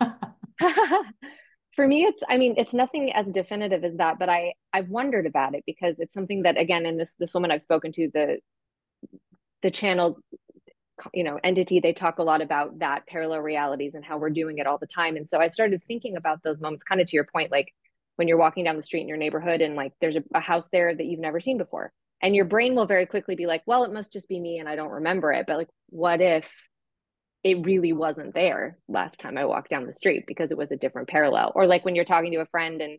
For 1.78 1.86
me, 1.86 2.02
it's, 2.02 2.20
I 2.28 2.38
mean, 2.38 2.54
it's 2.56 2.74
nothing 2.74 3.12
as 3.12 3.28
definitive 3.28 3.84
as 3.84 3.94
that, 3.98 4.18
but 4.18 4.28
I, 4.28 4.54
I've 4.72 4.88
wondered 4.88 5.26
about 5.26 5.54
it 5.54 5.62
because 5.64 5.94
it's 6.00 6.12
something 6.12 6.42
that, 6.42 6.58
again, 6.58 6.84
in 6.84 6.96
this, 6.96 7.14
this 7.20 7.32
woman 7.32 7.52
I've 7.52 7.62
spoken 7.62 7.92
to, 7.92 8.10
the, 8.12 8.38
the 9.62 9.70
channel, 9.70 10.18
you 11.14 11.22
know, 11.22 11.38
entity, 11.44 11.78
they 11.78 11.92
talk 11.92 12.18
a 12.18 12.24
lot 12.24 12.42
about 12.42 12.80
that 12.80 13.06
parallel 13.06 13.42
realities 13.42 13.94
and 13.94 14.04
how 14.04 14.18
we're 14.18 14.30
doing 14.30 14.58
it 14.58 14.66
all 14.66 14.78
the 14.78 14.88
time. 14.88 15.16
And 15.16 15.28
so 15.28 15.38
I 15.38 15.46
started 15.46 15.80
thinking 15.86 16.16
about 16.16 16.42
those 16.42 16.60
moments, 16.60 16.82
kind 16.82 17.00
of 17.00 17.06
to 17.06 17.14
your 17.14 17.28
point, 17.32 17.52
like 17.52 17.72
when 18.16 18.26
you're 18.26 18.38
walking 18.38 18.64
down 18.64 18.76
the 18.76 18.82
street 18.82 19.02
in 19.02 19.08
your 19.08 19.16
neighborhood 19.16 19.60
and 19.60 19.76
like 19.76 19.92
there's 20.00 20.16
a, 20.16 20.24
a 20.34 20.40
house 20.40 20.68
there 20.70 20.92
that 20.92 21.06
you've 21.06 21.20
never 21.20 21.38
seen 21.38 21.58
before. 21.58 21.92
And 22.20 22.34
your 22.34 22.46
brain 22.46 22.74
will 22.74 22.86
very 22.86 23.06
quickly 23.06 23.36
be 23.36 23.46
like, 23.46 23.62
well, 23.66 23.84
it 23.84 23.92
must 23.92 24.12
just 24.12 24.28
be 24.28 24.40
me 24.40 24.58
and 24.58 24.68
I 24.68 24.74
don't 24.74 24.90
remember 24.90 25.30
it. 25.30 25.46
But 25.46 25.58
like, 25.58 25.70
what 25.90 26.20
if 26.20 26.52
it 27.44 27.64
really 27.64 27.92
wasn't 27.92 28.34
there 28.34 28.78
last 28.88 29.20
time 29.20 29.38
I 29.38 29.44
walked 29.44 29.70
down 29.70 29.86
the 29.86 29.94
street 29.94 30.24
because 30.26 30.50
it 30.50 30.58
was 30.58 30.70
a 30.70 30.76
different 30.76 31.08
parallel. 31.08 31.52
Or 31.54 31.66
like 31.66 31.84
when 31.84 31.94
you're 31.94 32.04
talking 32.04 32.32
to 32.32 32.40
a 32.40 32.46
friend 32.46 32.80
and 32.80 32.98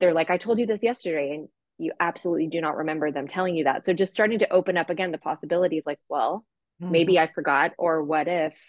they're 0.00 0.12
like, 0.12 0.30
I 0.30 0.36
told 0.36 0.58
you 0.58 0.66
this 0.66 0.82
yesterday, 0.82 1.34
and 1.34 1.48
you 1.78 1.92
absolutely 1.98 2.48
do 2.48 2.60
not 2.60 2.76
remember 2.76 3.10
them 3.10 3.28
telling 3.28 3.56
you 3.56 3.64
that. 3.64 3.84
So 3.84 3.92
just 3.92 4.12
starting 4.12 4.40
to 4.40 4.52
open 4.52 4.76
up 4.76 4.90
again 4.90 5.12
the 5.12 5.18
possibility 5.18 5.78
of 5.78 5.86
like, 5.86 6.00
well, 6.08 6.44
hmm. 6.80 6.90
maybe 6.90 7.18
I 7.18 7.30
forgot, 7.32 7.72
or 7.78 8.02
what 8.02 8.28
if 8.28 8.60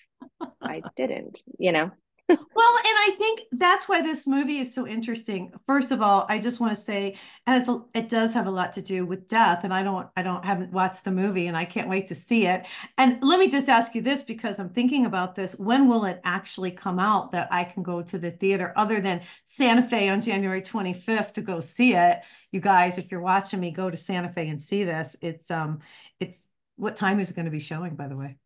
I 0.62 0.82
didn't, 0.96 1.40
you 1.58 1.72
know? 1.72 1.92
Well, 2.30 2.40
and 2.40 2.48
I 2.56 3.16
think 3.18 3.42
that's 3.52 3.90
why 3.90 4.02
this 4.02 4.26
movie 4.26 4.58
is 4.60 4.74
so 4.74 4.88
interesting. 4.88 5.52
First 5.66 5.92
of 5.92 6.02
all, 6.02 6.26
I 6.30 6.40
just 6.40 6.60
want 6.62 6.76
to 6.76 6.82
say 6.82 7.08
it, 7.10 7.18
has 7.46 7.68
a, 7.68 7.82
it 7.94 8.08
does 8.08 8.34
have 8.34 8.48
a 8.48 8.52
lot 8.52 8.74
to 8.74 8.82
do 8.82 9.06
with 9.06 9.28
death, 9.28 9.66
and 9.66 9.74
I 9.74 9.84
don't 9.84 10.08
I 10.16 10.24
don't 10.24 10.44
haven't 10.46 10.72
watched 10.72 11.04
the 11.04 11.12
movie, 11.12 11.48
and 11.48 11.58
I 11.58 11.66
can't 11.66 11.90
wait 11.90 12.08
to 12.08 12.16
see 12.16 12.48
it. 12.48 12.66
And 12.98 13.22
let 13.22 13.40
me 13.40 13.50
just 13.50 13.68
ask 13.68 13.94
you 13.94 14.02
this 14.02 14.24
because 14.24 14.58
I'm 14.58 14.70
thinking 14.70 15.06
about 15.06 15.36
this: 15.36 15.54
when 15.60 15.90
will 15.90 16.06
it 16.06 16.22
actually 16.24 16.72
come 16.72 16.98
out 16.98 17.32
that 17.32 17.50
I 17.52 17.66
can 17.66 17.84
go 17.84 18.02
to 18.02 18.18
the 18.18 18.32
theater, 18.32 18.72
other 18.78 19.02
than 19.02 19.22
Santa 19.44 19.84
Fe 19.84 20.08
on 20.08 20.22
January 20.22 20.62
25th 20.62 21.34
to 21.34 21.42
go 21.42 21.60
see 21.60 21.94
it? 21.94 22.24
You 22.52 22.62
guys, 22.62 22.98
if 22.98 23.12
you're 23.12 23.20
watching 23.20 23.60
me, 23.60 23.72
go 23.72 23.90
to 23.90 23.98
Santa 23.98 24.30
Fe 24.30 24.48
and 24.48 24.62
see 24.62 24.86
this. 24.86 25.18
It's 25.22 25.52
um, 25.52 25.80
it's 26.22 26.48
what 26.78 26.96
time 26.96 27.20
is 27.20 27.30
it 27.30 27.36
going 27.36 27.46
to 27.46 27.52
be 27.52 27.60
showing, 27.60 27.96
by 27.96 28.08
the 28.08 28.16
way? 28.16 28.38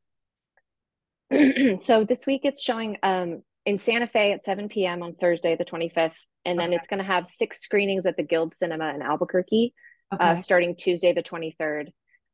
so 1.81 2.03
this 2.05 2.25
week 2.25 2.41
it's 2.43 2.61
showing 2.61 2.97
um 3.03 3.43
in 3.67 3.77
Santa 3.77 4.07
Fe 4.07 4.31
at 4.31 4.45
7 4.45 4.69
p.m. 4.69 5.03
on 5.03 5.13
Thursday, 5.13 5.57
the 5.57 5.65
25th. 5.65 6.13
And 6.45 6.57
then 6.57 6.69
okay. 6.69 6.77
it's 6.77 6.87
going 6.87 6.99
to 6.99 7.05
have 7.05 7.27
six 7.27 7.59
screenings 7.59 8.05
at 8.05 8.15
the 8.15 8.23
Guild 8.23 8.55
Cinema 8.55 8.93
in 8.93 9.01
Albuquerque, 9.01 9.73
uh, 10.09 10.15
okay. 10.15 10.23
uh, 10.23 10.35
starting 10.35 10.73
Tuesday, 10.73 11.11
the 11.11 11.21
23rd. 11.21 11.89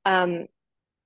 Um, 0.05 0.45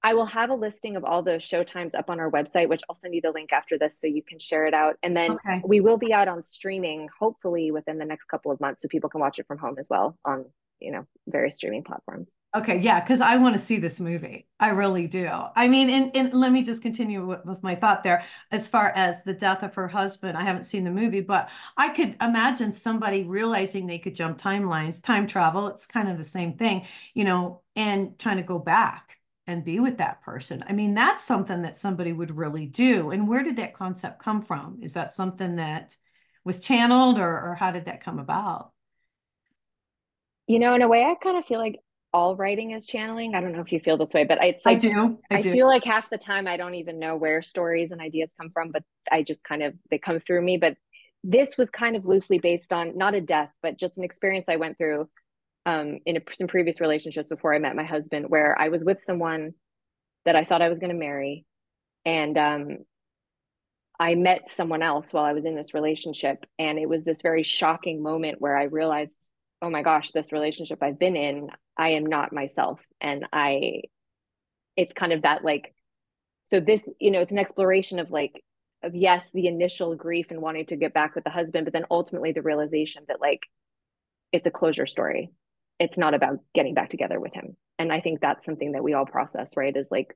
I 0.04 0.16
will 0.16 0.26
have 0.26 0.50
a 0.50 0.54
listing 0.54 0.98
of 0.98 1.06
all 1.06 1.24
the 1.24 1.40
show 1.40 1.64
times 1.64 1.96
up 1.96 2.10
on 2.10 2.20
our 2.20 2.30
website, 2.30 2.68
which 2.68 2.82
I'll 2.90 2.96
send 2.96 3.16
you 3.16 3.22
the 3.22 3.32
link 3.32 3.54
after 3.54 3.78
this 3.78 4.02
so 4.02 4.08
you 4.08 4.22
can 4.22 4.38
share 4.38 4.66
it 4.66 4.74
out. 4.74 4.98
And 5.02 5.16
then 5.16 5.32
okay. 5.32 5.62
we 5.64 5.80
will 5.80 5.98
be 5.98 6.12
out 6.12 6.28
on 6.28 6.44
streaming, 6.44 7.08
hopefully 7.18 7.72
within 7.72 7.98
the 7.98 8.06
next 8.06 8.26
couple 8.26 8.52
of 8.52 8.60
months, 8.60 8.82
so 8.82 8.90
people 8.90 9.10
can 9.10 9.22
watch 9.22 9.40
it 9.40 9.48
from 9.48 9.58
home 9.60 9.78
as 9.80 9.88
well 9.90 10.18
on, 10.26 10.44
you 10.82 10.92
know, 10.92 11.08
various 11.26 11.56
streaming 11.56 11.86
platforms. 11.86 12.30
Okay, 12.58 12.80
yeah, 12.80 13.00
because 13.00 13.22
I 13.22 13.38
want 13.38 13.54
to 13.54 13.60
see 13.60 13.78
this 13.78 14.00
movie. 14.00 14.48
I 14.60 14.70
really 14.70 15.06
do. 15.06 15.30
I 15.56 15.68
mean, 15.68 15.92
and, 15.92 16.16
and 16.16 16.34
let 16.34 16.52
me 16.52 16.64
just 16.64 16.82
continue 16.82 17.24
with, 17.24 17.46
with, 17.46 17.62
my 17.62 17.76
thought 17.76 18.04
there. 18.04 18.24
As 18.50 18.68
far 18.68 18.90
as 18.96 19.22
the 19.24 19.36
death 19.36 19.62
of 19.62 19.76
her 19.76 19.88
husband, 19.88 20.36
I 20.36 20.44
haven't 20.44 20.64
seen 20.64 20.84
the 20.84 20.90
movie, 20.90 21.22
but 21.22 21.52
I 21.78 21.90
could 21.90 22.16
imagine 22.20 22.74
somebody 22.74 23.26
realizing 23.26 23.86
they 23.86 24.00
could 24.00 24.16
jump 24.16 24.40
timelines, 24.40 25.04
time 25.04 25.28
travel. 25.28 25.68
It's 25.68 25.86
kind 25.86 26.10
of 26.10 26.18
the 26.18 26.24
same 26.24 26.54
thing, 26.54 26.88
you 27.14 27.26
know, 27.26 27.62
and 27.76 28.18
trying 28.18 28.38
to 28.38 28.44
go 28.44 28.58
back 28.58 29.18
and 29.46 29.64
be 29.64 29.80
with 29.80 30.00
that 30.00 30.24
person. 30.24 30.64
I 30.68 30.74
mean, 30.74 30.96
that's 30.96 31.24
something 31.24 31.62
that 31.62 31.78
somebody 31.78 32.12
would 32.12 32.36
really 32.36 32.66
do. 32.66 33.12
And 33.12 33.28
where 33.28 33.44
did 33.44 33.58
that 33.58 33.76
concept 33.76 34.18
come 34.18 34.42
from? 34.42 34.80
Is 34.82 34.94
that 34.94 35.12
something 35.12 35.58
that 35.58 35.96
was 36.44 36.60
channeled 36.60 37.20
or, 37.20 37.50
or 37.52 37.56
how 37.60 37.70
did 37.70 37.86
that 37.86 38.04
come 38.04 38.18
about? 38.18 38.72
You 40.48 40.58
know, 40.58 40.74
in 40.74 40.82
a 40.82 40.88
way, 40.88 41.04
I 41.04 41.14
kind 41.22 41.38
of 41.38 41.46
feel 41.46 41.60
like 41.60 41.82
all 42.18 42.36
writing 42.36 42.72
is 42.72 42.88
channeling. 42.88 43.36
I 43.36 43.42
don't 43.42 43.52
know 43.52 43.62
if 43.62 43.72
you 43.72 43.80
feel 43.80 43.96
this 43.96 44.12
way, 44.12 44.24
but 44.24 44.44
it's 44.44 44.66
like, 44.66 44.78
I 44.78 44.80
do. 44.80 45.20
I, 45.30 45.38
I 45.38 45.42
do. 45.42 45.52
feel 45.52 45.68
like 45.68 45.84
half 45.84 46.10
the 46.10 46.18
time 46.18 46.48
I 46.48 46.58
don't 46.58 46.74
even 46.74 46.98
know 46.98 47.16
where 47.16 47.44
stories 47.44 47.92
and 47.92 48.02
ideas 48.02 48.32
come 48.42 48.50
from, 48.50 48.72
but 48.72 48.82
I 49.12 49.22
just 49.22 49.44
kind 49.44 49.62
of 49.62 49.76
they 49.92 50.00
come 50.00 50.20
through 50.20 50.42
me. 50.42 50.58
But 50.58 50.78
this 51.24 51.58
was 51.58 51.70
kind 51.70 51.96
of 51.96 52.06
loosely 52.06 52.40
based 52.40 52.74
on 52.74 52.98
not 52.98 53.14
a 53.14 53.22
death, 53.22 53.52
but 53.62 53.78
just 53.78 54.00
an 54.00 54.04
experience 54.04 54.48
I 54.50 54.56
went 54.56 54.80
through 54.80 55.08
um, 55.68 56.00
in 56.08 56.18
a, 56.18 56.22
some 56.36 56.48
previous 56.48 56.82
relationships 56.82 57.28
before 57.28 57.54
I 57.54 57.60
met 57.60 57.76
my 57.76 57.84
husband, 57.84 58.26
where 58.30 58.60
I 58.60 58.70
was 58.70 58.84
with 58.84 59.04
someone 59.04 59.54
that 60.26 60.36
I 60.36 60.44
thought 60.44 60.64
I 60.64 60.70
was 60.70 60.80
going 60.80 60.92
to 60.92 60.98
marry, 60.98 61.46
and 62.04 62.36
um, 62.36 62.78
I 64.00 64.16
met 64.16 64.50
someone 64.50 64.82
else 64.82 65.14
while 65.14 65.26
I 65.26 65.34
was 65.34 65.46
in 65.46 65.56
this 65.56 65.76
relationship, 65.76 66.46
and 66.58 66.80
it 66.80 66.90
was 66.90 67.04
this 67.04 67.22
very 67.22 67.44
shocking 67.44 68.02
moment 68.02 68.42
where 68.42 68.58
I 68.58 68.64
realized 68.64 69.18
oh 69.62 69.70
my 69.70 69.82
gosh, 69.82 70.12
this 70.12 70.32
relationship 70.32 70.82
I've 70.82 71.00
been 71.00 71.16
in, 71.16 71.50
I 71.78 71.90
am 71.90 72.06
not 72.06 72.34
myself. 72.34 72.82
And 73.02 73.26
I, 73.34 73.82
it's 74.76 74.94
kind 74.94 75.14
of 75.14 75.24
that 75.24 75.44
like, 75.44 75.74
so 76.46 76.60
this, 76.60 76.82
you 77.00 77.12
know, 77.12 77.22
it's 77.22 77.32
an 77.32 77.40
exploration 77.40 78.00
of 78.00 78.12
like, 78.12 78.44
of 78.84 78.96
yes, 78.96 79.30
the 79.34 79.48
initial 79.48 79.96
grief 79.96 80.28
and 80.30 80.42
wanting 80.42 80.68
to 80.68 80.76
get 80.76 80.94
back 80.94 81.16
with 81.16 81.24
the 81.24 81.30
husband, 81.30 81.66
but 81.66 81.74
then 81.74 81.86
ultimately 81.90 82.32
the 82.32 82.42
realization 82.42 83.04
that 83.08 83.20
like, 83.20 83.48
it's 84.32 84.46
a 84.46 84.52
closure 84.52 84.86
story. 84.86 85.32
It's 85.80 85.98
not 85.98 86.14
about 86.14 86.40
getting 86.54 86.74
back 86.74 86.90
together 86.90 87.20
with 87.20 87.34
him. 87.34 87.58
And 87.80 87.92
I 87.92 88.02
think 88.02 88.20
that's 88.20 88.46
something 88.46 88.74
that 88.74 88.84
we 88.84 88.94
all 88.94 89.06
process, 89.06 89.50
right? 89.56 89.76
Is 89.76 89.88
like 89.90 90.16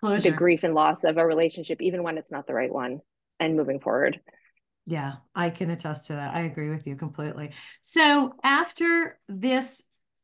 closure. 0.00 0.30
the 0.30 0.36
grief 0.36 0.64
and 0.64 0.74
loss 0.74 1.04
of 1.04 1.16
a 1.16 1.26
relationship, 1.26 1.80
even 1.80 2.02
when 2.02 2.18
it's 2.18 2.32
not 2.32 2.46
the 2.46 2.54
right 2.54 2.72
one 2.72 3.00
and 3.40 3.56
moving 3.56 3.80
forward. 3.80 4.20
Yeah, 4.88 5.16
I 5.34 5.50
can 5.50 5.68
attest 5.68 6.06
to 6.06 6.14
that. 6.14 6.34
I 6.34 6.40
agree 6.40 6.70
with 6.70 6.86
you 6.86 6.96
completely. 6.96 7.50
So 7.82 8.32
after 8.42 9.20
this 9.28 9.82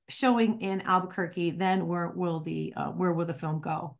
showing 0.08 0.62
in 0.62 0.80
Albuquerque, 0.80 1.50
then 1.50 1.86
where 1.86 2.08
will 2.08 2.40
the 2.40 2.72
uh, 2.74 2.88
where 2.88 3.12
will 3.12 3.26
the 3.26 3.34
film 3.34 3.60
go? 3.60 3.98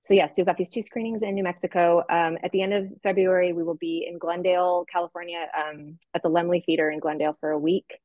So 0.00 0.12
yes, 0.12 0.32
we've 0.36 0.44
got 0.44 0.56
these 0.56 0.70
two 0.70 0.82
screenings 0.82 1.22
in 1.22 1.34
New 1.34 1.44
Mexico. 1.44 2.02
Um, 2.10 2.36
at 2.42 2.50
the 2.50 2.62
end 2.62 2.72
of 2.72 2.88
February, 3.04 3.52
we 3.52 3.62
will 3.62 3.76
be 3.76 4.08
in 4.10 4.18
Glendale, 4.18 4.84
California, 4.90 5.46
um, 5.56 5.96
at 6.12 6.24
the 6.24 6.28
Laemmle 6.28 6.64
Theater 6.66 6.90
in 6.90 6.98
Glendale 6.98 7.36
for 7.38 7.50
a 7.50 7.58
week. 7.58 7.96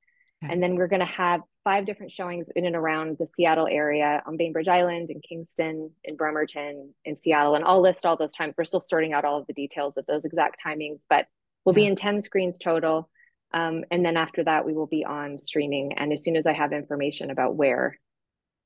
Okay. 0.44 0.54
And 0.54 0.62
then 0.62 0.76
we're 0.76 0.88
going 0.88 1.00
to 1.00 1.08
have 1.08 1.42
five 1.66 1.86
different 1.86 2.12
showings 2.12 2.48
in 2.56 2.66
and 2.66 2.76
around 2.76 3.18
the 3.18 3.28
Seattle 3.28 3.68
area 3.70 4.22
on 4.26 4.38
Bainbridge 4.38 4.70
Island, 4.70 5.10
in 5.10 5.20
Kingston, 5.20 5.92
in 6.04 6.16
Bremerton, 6.16 6.94
in 7.04 7.18
Seattle. 7.18 7.56
And 7.56 7.66
I'll 7.66 7.82
list 7.82 8.06
all 8.06 8.16
those 8.16 8.36
times. 8.36 8.54
We're 8.58 8.66
still 8.66 8.80
sorting 8.80 9.14
out 9.14 9.26
all 9.26 9.40
of 9.40 9.48
the 9.48 9.54
details 9.54 9.98
of 9.98 10.06
those 10.06 10.24
exact 10.24 10.62
timings, 10.64 11.00
but 11.10 11.28
we'll 11.66 11.76
yeah. 11.76 11.86
be 11.86 11.88
in 11.88 11.96
10 11.96 12.22
screens 12.22 12.60
total. 12.60 13.10
Um, 13.54 13.84
and 13.90 14.06
then 14.06 14.16
after 14.16 14.44
that, 14.44 14.66
we 14.66 14.74
will 14.74 14.86
be 14.86 15.04
on 15.04 15.40
streaming. 15.40 15.94
And 15.94 16.14
as 16.14 16.24
soon 16.24 16.36
as 16.36 16.46
I 16.46 16.54
have 16.54 16.72
information 16.72 17.32
about 17.32 17.56
where 17.56 17.98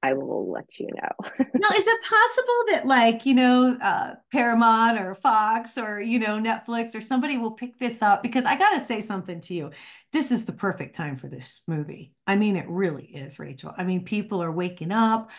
I 0.01 0.13
will 0.13 0.50
let 0.50 0.79
you 0.79 0.88
know. 0.88 1.29
now, 1.56 1.70
is 1.75 1.88
it 1.88 2.00
possible 2.01 2.63
that, 2.70 2.84
like, 2.86 3.25
you 3.25 3.34
know, 3.34 3.77
uh, 3.82 4.15
Paramount 4.32 5.00
or 5.00 5.13
Fox 5.13 5.77
or, 5.77 6.00
you 6.00 6.20
know, 6.20 6.39
Netflix 6.39 6.96
or 6.96 7.01
somebody 7.01 7.38
will 7.38 7.51
pick 7.51 7.77
this 7.79 8.01
up? 8.01 8.24
Because 8.24 8.46
I 8.46 8.58
got 8.58 8.72
to 8.72 8.79
say 8.79 9.01
something 9.01 9.41
to 9.41 9.53
you. 9.53 9.72
This 10.13 10.32
is 10.32 10.46
the 10.46 10.53
perfect 10.53 10.96
time 10.96 11.18
for 11.18 11.27
this 11.27 11.62
movie. 11.68 12.13
I 12.25 12.38
mean, 12.38 12.56
it 12.56 12.70
really 12.70 13.06
is, 13.06 13.39
Rachel. 13.39 13.74
I 13.77 13.84
mean, 13.84 14.06
people 14.06 14.41
are 14.41 14.51
waking 14.51 14.91
up. 14.91 15.32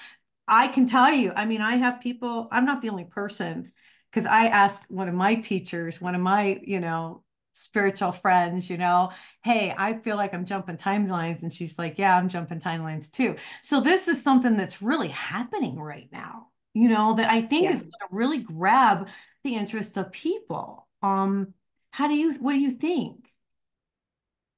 I 0.46 0.68
can 0.68 0.86
tell 0.86 1.12
you, 1.12 1.32
I 1.34 1.46
mean, 1.46 1.62
I 1.62 1.76
have 1.76 2.00
people, 2.00 2.48
I'm 2.50 2.66
not 2.66 2.82
the 2.82 2.90
only 2.90 3.04
person 3.04 3.72
because 4.10 4.26
I 4.26 4.46
asked 4.46 4.90
one 4.90 5.08
of 5.08 5.14
my 5.14 5.36
teachers, 5.36 6.00
one 6.00 6.14
of 6.14 6.20
my, 6.20 6.60
you 6.62 6.80
know, 6.80 7.22
spiritual 7.60 8.12
friends, 8.12 8.70
you 8.70 8.76
know, 8.76 9.12
hey, 9.44 9.74
I 9.76 9.94
feel 9.94 10.16
like 10.16 10.34
I'm 10.34 10.44
jumping 10.44 10.76
timelines. 10.76 11.42
And 11.42 11.52
she's 11.52 11.78
like, 11.78 11.98
yeah, 11.98 12.16
I'm 12.16 12.28
jumping 12.28 12.60
timelines 12.60 13.10
too. 13.10 13.36
So 13.62 13.80
this 13.80 14.08
is 14.08 14.22
something 14.22 14.56
that's 14.56 14.82
really 14.82 15.08
happening 15.08 15.78
right 15.78 16.08
now, 16.10 16.48
you 16.74 16.88
know, 16.88 17.14
that 17.14 17.30
I 17.30 17.42
think 17.42 17.64
yeah. 17.64 17.72
is 17.72 17.82
going 17.82 17.92
to 17.92 18.08
really 18.10 18.38
grab 18.38 19.08
the 19.44 19.54
interest 19.54 19.96
of 19.96 20.12
people. 20.12 20.88
Um, 21.02 21.54
how 21.90 22.08
do 22.08 22.14
you, 22.14 22.34
what 22.34 22.52
do 22.52 22.58
you 22.58 22.70
think? 22.70 23.26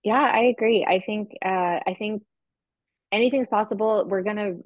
Yeah, 0.03 0.21
I 0.21 0.45
agree. 0.45 0.85
I 0.85 1.01
think, 1.01 1.33
uh, 1.45 1.81
I 1.87 1.95
think 1.99 2.23
anything's 3.13 3.49
possible. 3.49 4.05
We're 4.07 4.23
going 4.23 4.37
to 4.37 4.57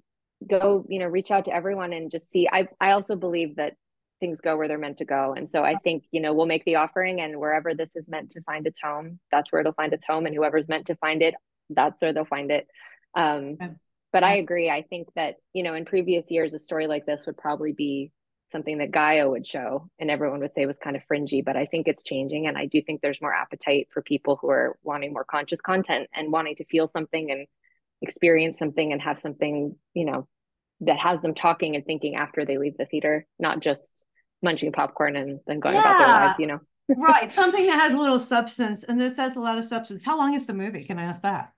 go, 0.46 0.84
you 0.88 0.98
know, 0.98 1.06
reach 1.06 1.30
out 1.30 1.46
to 1.46 1.54
everyone 1.54 1.92
and 1.92 2.10
just 2.10 2.30
see. 2.30 2.48
I, 2.50 2.68
I 2.80 2.92
also 2.92 3.16
believe 3.16 3.56
that 3.56 3.74
things 4.20 4.40
go 4.40 4.56
where 4.56 4.68
they're 4.68 4.78
meant 4.78 4.98
to 4.98 5.04
go. 5.04 5.34
And 5.36 5.48
so 5.48 5.62
I 5.62 5.76
think, 5.76 6.04
you 6.10 6.20
know, 6.20 6.32
we'll 6.32 6.46
make 6.46 6.64
the 6.64 6.76
offering 6.76 7.20
and 7.20 7.38
wherever 7.38 7.74
this 7.74 7.96
is 7.96 8.08
meant 8.08 8.30
to 8.30 8.42
find 8.42 8.66
its 8.66 8.80
home, 8.80 9.18
that's 9.30 9.52
where 9.52 9.60
it'll 9.60 9.72
find 9.72 9.92
its 9.92 10.06
home. 10.06 10.26
And 10.26 10.34
whoever's 10.34 10.68
meant 10.68 10.86
to 10.86 10.96
find 10.96 11.22
it, 11.22 11.34
that's 11.70 12.00
where 12.02 12.12
they'll 12.12 12.24
find 12.24 12.50
it. 12.50 12.66
Um, 13.14 13.56
but 14.12 14.24
I 14.24 14.36
agree. 14.36 14.70
I 14.70 14.82
think 14.82 15.08
that, 15.16 15.36
you 15.52 15.62
know, 15.62 15.74
in 15.74 15.84
previous 15.84 16.24
years, 16.30 16.54
a 16.54 16.58
story 16.58 16.86
like 16.86 17.06
this 17.06 17.22
would 17.26 17.36
probably 17.36 17.72
be 17.72 18.12
something 18.52 18.78
that 18.78 18.92
Gaia 18.92 19.28
would 19.28 19.46
show 19.46 19.90
and 19.98 20.10
everyone 20.10 20.40
would 20.40 20.54
say 20.54 20.66
was 20.66 20.78
kind 20.78 20.96
of 20.96 21.02
fringy, 21.08 21.42
but 21.42 21.56
I 21.56 21.66
think 21.66 21.88
it's 21.88 22.02
changing. 22.02 22.46
And 22.46 22.56
I 22.56 22.66
do 22.66 22.80
think 22.80 23.00
there's 23.00 23.20
more 23.20 23.34
appetite 23.34 23.88
for 23.92 24.02
people 24.02 24.38
who 24.40 24.48
are 24.50 24.78
wanting 24.82 25.12
more 25.12 25.24
conscious 25.24 25.60
content 25.60 26.08
and 26.14 26.32
wanting 26.32 26.56
to 26.56 26.64
feel 26.64 26.88
something 26.88 27.30
and 27.30 27.46
experience 28.02 28.58
something 28.58 28.92
and 28.92 29.02
have 29.02 29.18
something, 29.18 29.76
you 29.94 30.04
know, 30.04 30.28
that 30.80 30.98
has 30.98 31.20
them 31.22 31.34
talking 31.34 31.74
and 31.76 31.84
thinking 31.84 32.16
after 32.16 32.44
they 32.44 32.58
leave 32.58 32.76
the 32.76 32.86
theater, 32.86 33.26
not 33.38 33.60
just 33.60 34.04
munching 34.42 34.72
popcorn 34.72 35.16
and 35.16 35.40
then 35.46 35.60
going 35.60 35.74
yeah. 35.74 35.80
about 35.80 35.98
their 35.98 36.08
lives, 36.08 36.38
you 36.38 36.46
know. 36.46 36.60
right. 36.96 37.30
Something 37.32 37.66
that 37.66 37.74
has 37.74 37.94
a 37.94 37.98
little 37.98 38.18
substance. 38.18 38.84
And 38.84 39.00
this 39.00 39.16
has 39.16 39.36
a 39.36 39.40
lot 39.40 39.58
of 39.58 39.64
substance. 39.64 40.04
How 40.04 40.18
long 40.18 40.34
is 40.34 40.46
the 40.46 40.54
movie? 40.54 40.84
Can 40.84 40.98
I 40.98 41.04
ask 41.04 41.22
that? 41.22 41.52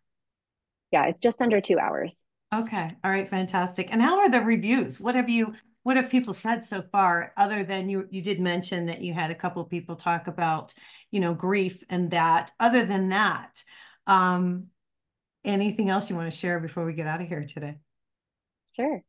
Yeah, 0.93 1.07
it's 1.07 1.21
just 1.21 1.43
under 1.43 1.61
two 1.61 1.79
hours. 1.79 2.25
Okay. 2.55 2.97
All 3.05 3.11
right. 3.11 3.29
Fantastic. 3.29 3.89
And 3.91 4.01
how 4.01 4.21
are 4.21 4.31
the 4.31 4.41
reviews? 4.41 5.01
What 5.01 5.15
have 5.17 5.29
you 5.29 5.55
what 5.83 5.97
have 5.97 6.11
people 6.11 6.35
said 6.35 6.63
so 6.63 6.83
far 6.93 7.33
other 7.37 7.65
than 7.65 7.89
you 7.89 8.07
you 8.11 8.21
did 8.21 8.41
mention 8.41 8.87
that 8.87 9.01
you 9.01 9.15
had 9.15 9.31
a 9.31 9.35
couple 9.35 9.63
of 9.63 9.71
people 9.71 9.97
talk 9.97 10.27
about 10.27 10.75
you 11.11 11.19
know 11.19 11.33
grief 11.33 11.83
and 11.89 12.11
that 12.11 12.51
other 12.61 12.85
than 12.85 13.09
that 13.09 13.63
um 14.07 14.67
anything 15.47 15.89
else 15.89 16.11
you 16.11 16.17
want 16.17 16.31
to 16.31 16.37
share 16.37 16.61
before 16.61 16.85
we 16.85 16.93
get 16.93 17.07
out 17.07 17.23
of 17.23 17.29
here 17.29 17.43
today 17.43 17.79
Sure. 18.79 19.03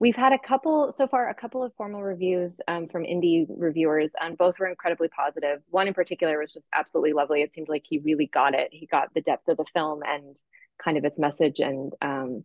We've 0.00 0.16
had 0.16 0.32
a 0.32 0.38
couple 0.38 0.92
so 0.92 1.06
far, 1.06 1.28
a 1.28 1.34
couple 1.34 1.62
of 1.62 1.72
formal 1.76 2.02
reviews 2.02 2.60
um, 2.68 2.88
from 2.88 3.04
indie 3.04 3.46
reviewers, 3.48 4.12
and 4.20 4.36
both 4.36 4.58
were 4.58 4.66
incredibly 4.66 5.08
positive. 5.08 5.62
One 5.70 5.88
in 5.88 5.94
particular 5.94 6.38
was 6.38 6.52
just 6.52 6.68
absolutely 6.74 7.14
lovely. 7.14 7.42
It 7.42 7.54
seemed 7.54 7.68
like 7.68 7.84
he 7.88 7.98
really 7.98 8.26
got 8.26 8.54
it. 8.54 8.68
He 8.72 8.86
got 8.86 9.14
the 9.14 9.22
depth 9.22 9.48
of 9.48 9.56
the 9.58 9.64
film 9.72 10.02
and 10.06 10.36
kind 10.82 10.98
of 10.98 11.04
its 11.04 11.18
message, 11.18 11.60
and 11.60 11.92
um, 12.02 12.44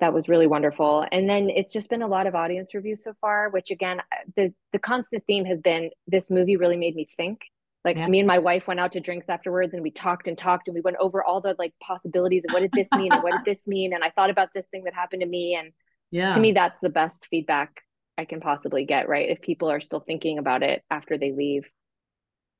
that 0.00 0.14
was 0.14 0.28
really 0.28 0.46
wonderful. 0.46 1.06
And 1.12 1.28
then 1.28 1.50
it's 1.50 1.72
just 1.72 1.90
been 1.90 2.02
a 2.02 2.08
lot 2.08 2.26
of 2.26 2.34
audience 2.34 2.74
reviews 2.74 3.04
so 3.04 3.14
far, 3.20 3.50
which 3.50 3.70
again, 3.70 4.02
the 4.36 4.52
the 4.72 4.78
constant 4.80 5.24
theme 5.26 5.44
has 5.46 5.60
been 5.60 5.90
this 6.08 6.30
movie 6.30 6.56
really 6.56 6.76
made 6.78 6.96
me 6.96 7.06
think. 7.16 7.40
Like 7.84 7.96
yeah. 7.96 8.08
me 8.08 8.20
and 8.20 8.26
my 8.26 8.38
wife 8.38 8.66
went 8.66 8.80
out 8.80 8.92
to 8.92 9.00
drinks 9.00 9.28
afterwards, 9.28 9.74
and 9.74 9.82
we 9.82 9.90
talked 9.90 10.26
and 10.26 10.38
talked, 10.38 10.68
and 10.68 10.74
we 10.74 10.80
went 10.80 10.96
over 11.00 11.22
all 11.22 11.40
the 11.40 11.54
like 11.58 11.74
possibilities 11.82 12.44
of 12.48 12.54
what 12.54 12.60
did 12.60 12.72
this 12.72 12.88
mean 12.96 13.12
and 13.12 13.22
what 13.22 13.32
did 13.32 13.44
this 13.44 13.66
mean, 13.66 13.92
and 13.92 14.02
I 14.02 14.10
thought 14.10 14.30
about 14.30 14.48
this 14.54 14.66
thing 14.68 14.84
that 14.84 14.94
happened 14.94 15.20
to 15.20 15.28
me, 15.28 15.54
and 15.54 15.72
yeah 16.14 16.32
to 16.32 16.40
me 16.40 16.52
that's 16.52 16.78
the 16.78 16.88
best 16.88 17.26
feedback 17.26 17.82
i 18.16 18.24
can 18.24 18.40
possibly 18.40 18.84
get 18.84 19.08
right 19.08 19.28
if 19.30 19.40
people 19.40 19.70
are 19.70 19.80
still 19.80 20.00
thinking 20.00 20.38
about 20.38 20.62
it 20.62 20.82
after 20.90 21.18
they 21.18 21.32
leave. 21.32 21.64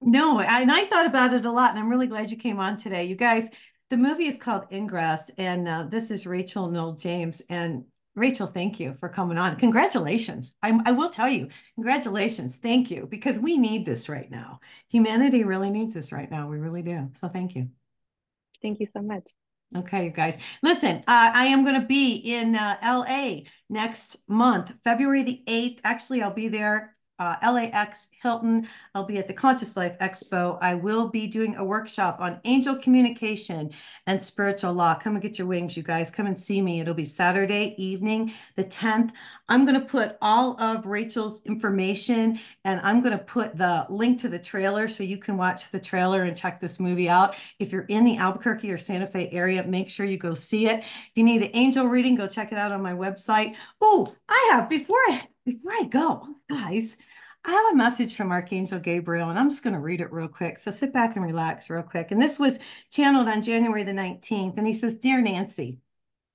No 0.01 0.41
and 0.41 0.71
i 0.71 0.85
thought 0.87 1.07
about 1.07 1.33
it 1.33 1.47
a 1.47 1.51
lot 1.51 1.71
and 1.71 1.79
i'm 1.79 1.89
really 1.89 2.09
glad 2.09 2.31
you 2.31 2.37
came 2.37 2.59
on 2.59 2.77
today. 2.77 3.05
You 3.05 3.15
guys 3.15 3.49
the 3.91 3.97
movie 3.97 4.27
is 4.27 4.39
called 4.39 4.65
ingress 4.73 5.31
and 5.39 5.69
uh, 5.69 5.85
this 5.89 6.11
is 6.11 6.27
rachel 6.27 6.69
noll 6.69 6.95
james 6.95 7.43
and 7.49 7.85
Rachel, 8.15 8.47
thank 8.47 8.79
you 8.79 8.95
for 8.95 9.09
coming 9.09 9.39
on. 9.39 9.57
Congratulations. 9.57 10.55
I, 10.63 10.79
I 10.87 10.93
will 10.93 11.11
tell 11.11 11.29
you, 11.29 11.49
congratulations. 11.75 12.57
Thank 12.57 12.91
you, 12.91 13.07
because 13.11 13.39
we 13.39 13.57
need 13.57 13.85
this 13.85 14.09
right 14.09 14.31
now. 14.31 14.61
Humanity 14.89 15.43
really 15.43 15.71
needs 15.71 15.95
this 15.95 16.13
right 16.13 16.31
now. 16.31 16.49
We 16.49 16.59
really 16.59 16.83
do. 16.83 17.11
So 17.15 17.29
thank 17.29 17.57
you. 17.57 17.71
Thank 18.63 18.81
you 18.81 18.87
so 18.95 19.03
much. 19.03 19.29
Okay, 19.77 20.05
you 20.05 20.11
guys. 20.11 20.39
Listen, 20.63 20.99
uh, 20.99 21.33
I 21.35 21.47
am 21.47 21.65
going 21.65 21.81
to 21.81 21.87
be 21.87 22.15
in 22.15 22.55
uh, 22.55 22.77
LA 22.85 23.41
next 23.69 24.19
month, 24.29 24.73
February 24.85 25.25
the 25.25 25.43
8th. 25.49 25.81
Actually, 25.83 26.23
I'll 26.23 26.33
be 26.33 26.47
there 26.47 26.94
uh, 27.19 27.37
LAX 27.43 28.09
Hilton. 28.23 28.69
I'll 28.95 29.05
be 29.05 29.19
at 29.19 29.29
the 29.29 29.35
Conscious 29.35 29.77
Life 29.77 29.97
Expo. 30.01 30.59
I 30.61 30.75
will 30.75 31.09
be 31.09 31.27
doing 31.27 31.57
a 31.57 31.65
workshop 31.65 32.19
on 32.21 32.41
angel 32.45 32.77
communication 32.77 33.71
and 34.07 34.23
spiritual 34.23 34.73
law. 34.73 34.95
Come 34.95 35.15
and 35.15 35.23
get 35.23 35.39
your 35.39 35.47
wings, 35.47 35.77
you 35.77 35.83
guys. 35.83 36.11
Come 36.11 36.27
and 36.27 36.39
see 36.39 36.61
me. 36.61 36.81
It'll 36.81 36.95
be 36.95 37.05
Saturday 37.05 37.75
evening, 37.79 38.33
the 38.57 38.65
10th. 38.65 39.13
I'm 39.49 39.65
going 39.65 39.79
to 39.79 39.87
put 39.87 40.17
all 40.23 40.61
of 40.61 40.87
Rachel's 40.87 41.43
information 41.45 42.41
and 42.65 42.81
I'm 42.81 43.01
going 43.01 43.17
to 43.17 43.25
put 43.25 43.57
the 43.57 43.87
link 43.91 44.21
to 44.21 44.29
the 44.29 44.39
trailer 44.39 44.89
so 44.89 45.03
you 45.03 45.19
can 45.19 45.37
watch 45.37 45.71
the 45.71 45.81
trailer 45.81 46.23
and 46.23 46.37
check 46.37 46.61
this 46.61 46.81
movie 46.81 47.09
out. 47.09 47.37
If 47.59 47.71
you're 47.71 47.83
in 47.83 48.05
the 48.05 48.17
Albuquerque 48.17 48.73
or 48.73 48.79
Santa 48.79 49.07
Fe 49.07 49.29
area, 49.31 49.63
make 49.65 49.91
sure 49.91 50.07
you 50.07 50.19
go 50.19 50.35
see 50.35 50.69
it. 50.69 50.81
If 50.81 51.11
you 51.15 51.25
need 51.25 51.43
an 51.43 51.51
angel 51.53 51.87
reading, 51.87 52.15
go 52.15 52.27
check 52.27 52.53
it 52.53 52.59
out 52.59 52.73
on 52.73 52.83
my 52.83 52.93
website. 52.93 53.55
Oh, 53.81 54.15
I 54.29 54.49
have 54.51 54.69
before 54.69 54.99
I 55.09 55.29
before 55.45 55.73
I 55.73 55.85
go, 55.85 56.27
guys, 56.49 56.97
I 57.45 57.51
have 57.51 57.75
a 57.75 57.77
message 57.77 58.15
from 58.15 58.33
Archangel 58.33 58.79
Gabriel, 58.79 59.29
and 59.29 59.39
I'm 59.39 59.51
just 59.51 59.63
going 59.63 59.75
to 59.75 59.81
read 59.81 60.01
it 60.01 60.13
real 60.13 60.29
quick. 60.29 60.59
So 60.59 60.71
sit 60.71 60.95
back 60.95 61.15
and 61.15 61.25
relax 61.25 61.69
real 61.69 61.83
quick. 61.83 62.11
And 62.11 62.21
this 62.21 62.39
was 62.39 62.59
channeled 62.91 63.29
on 63.29 63.43
January 63.43 63.83
the 63.83 63.93
19th. 63.93 64.57
And 64.57 64.67
he 64.67 64.73
says, 64.73 64.97
Dear 64.97 65.21
Nancy, 65.21 65.77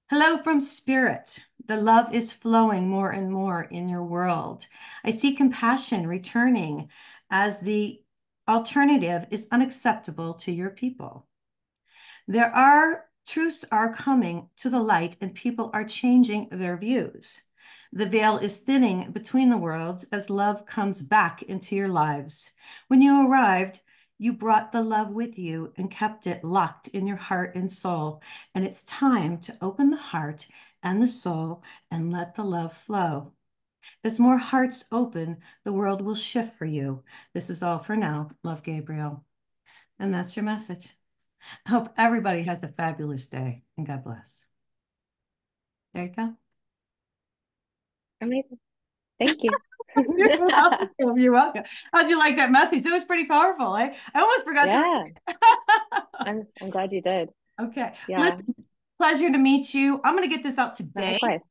hello 0.09 0.37
from 0.43 0.61
spirit. 0.61 1.39
The 1.65 1.77
love 1.77 2.13
is 2.13 2.31
flowing 2.31 2.87
more 2.87 3.09
and 3.09 3.31
more 3.31 3.63
in 3.63 3.89
your 3.89 4.03
world. 4.03 4.67
I 5.03 5.10
see 5.10 5.36
compassion 5.36 6.05
returning 6.05 6.89
as 7.31 7.60
the 7.60 8.01
alternative 8.47 9.25
is 9.31 9.47
unacceptable 9.51 10.36
to 10.36 10.51
your 10.51 10.69
people. 10.69 11.27
There 12.27 12.53
are 12.55 13.05
truths 13.27 13.65
are 13.71 13.93
coming 13.93 14.49
to 14.57 14.69
the 14.69 14.79
light 14.79 15.17
and 15.21 15.34
people 15.34 15.71
are 15.73 15.84
changing 15.84 16.49
their 16.51 16.77
views. 16.77 17.41
The 17.91 18.05
veil 18.05 18.38
is 18.38 18.58
thinning 18.58 19.12
between 19.12 19.49
the 19.49 19.58
worlds 19.58 20.05
as 20.12 20.29
love 20.29 20.65
comes 20.65 21.01
back 21.01 21.41
into 21.43 21.75
your 21.75 21.88
lives. 21.88 22.51
When 22.88 23.01
you 23.01 23.27
arrived, 23.27 23.82
you 24.17 24.34
brought 24.34 24.71
the 24.71 24.82
love 24.82 25.10
with 25.10 25.39
you 25.39 25.73
and 25.77 25.89
kept 25.89 26.27
it 26.27 26.43
locked 26.43 26.89
in 26.89 27.08
your 27.08 27.17
heart 27.17 27.55
and 27.55 27.71
soul. 27.71 28.21
And 28.53 28.65
it's 28.65 28.84
time 28.84 29.39
to 29.39 29.58
open 29.62 29.89
the 29.89 29.97
heart 29.97 30.47
and 30.84 31.01
the 31.01 31.08
soul 31.08 31.63
and 31.89 32.12
let 32.12 32.36
the 32.36 32.43
love 32.43 32.73
flow. 32.73 33.34
As 34.03 34.19
more 34.19 34.38
hearts 34.38 34.86
open, 34.91 35.38
the 35.63 35.73
world 35.73 36.01
will 36.01 36.15
shift 36.15 36.58
for 36.58 36.65
you. 36.65 37.03
This 37.34 37.49
is 37.49 37.63
all 37.63 37.79
for 37.79 37.95
now. 37.95 38.32
Love, 38.43 38.62
Gabriel. 38.62 39.23
And 39.97 40.13
that's 40.13 40.36
your 40.36 40.45
message. 40.45 40.89
I 41.65 41.69
hope 41.69 41.89
everybody 41.97 42.43
has 42.43 42.60
a 42.62 42.67
fabulous 42.67 43.27
day 43.27 43.63
and 43.77 43.88
God 43.88 44.03
bless. 44.03 44.47
There 45.93 46.03
you 46.03 46.10
go. 46.10 46.36
Amazing. 48.21 48.58
Thank 49.19 49.43
you. 49.43 49.51
You're 50.17 50.47
welcome. 50.47 50.89
You're 51.17 51.34
welcome. 51.34 51.63
How'd 51.93 52.10
you 52.10 52.17
like 52.17 52.38
that 52.38 52.51
message? 52.51 52.86
It 52.86 52.91
was 52.91 53.05
pretty 53.05 53.25
powerful. 53.25 53.67
I, 53.67 53.95
I 54.13 54.21
almost 54.21 54.45
forgot 54.45 54.67
yeah. 54.67 55.03
to. 55.27 56.03
I'm, 56.19 56.47
I'm 56.62 56.69
glad 56.69 56.91
you 56.91 57.01
did. 57.01 57.29
Okay. 57.62 57.93
Yeah. 58.08 58.19
Listen, 58.19 58.55
pleasure 58.99 59.32
to 59.32 59.38
meet 59.38 59.73
you. 59.73 59.99
I'm 60.03 60.15
going 60.15 60.29
to 60.29 60.34
get 60.34 60.43
this 60.43 60.58
out 60.58 60.75
today. 60.75 61.19
Likewise. 61.21 61.41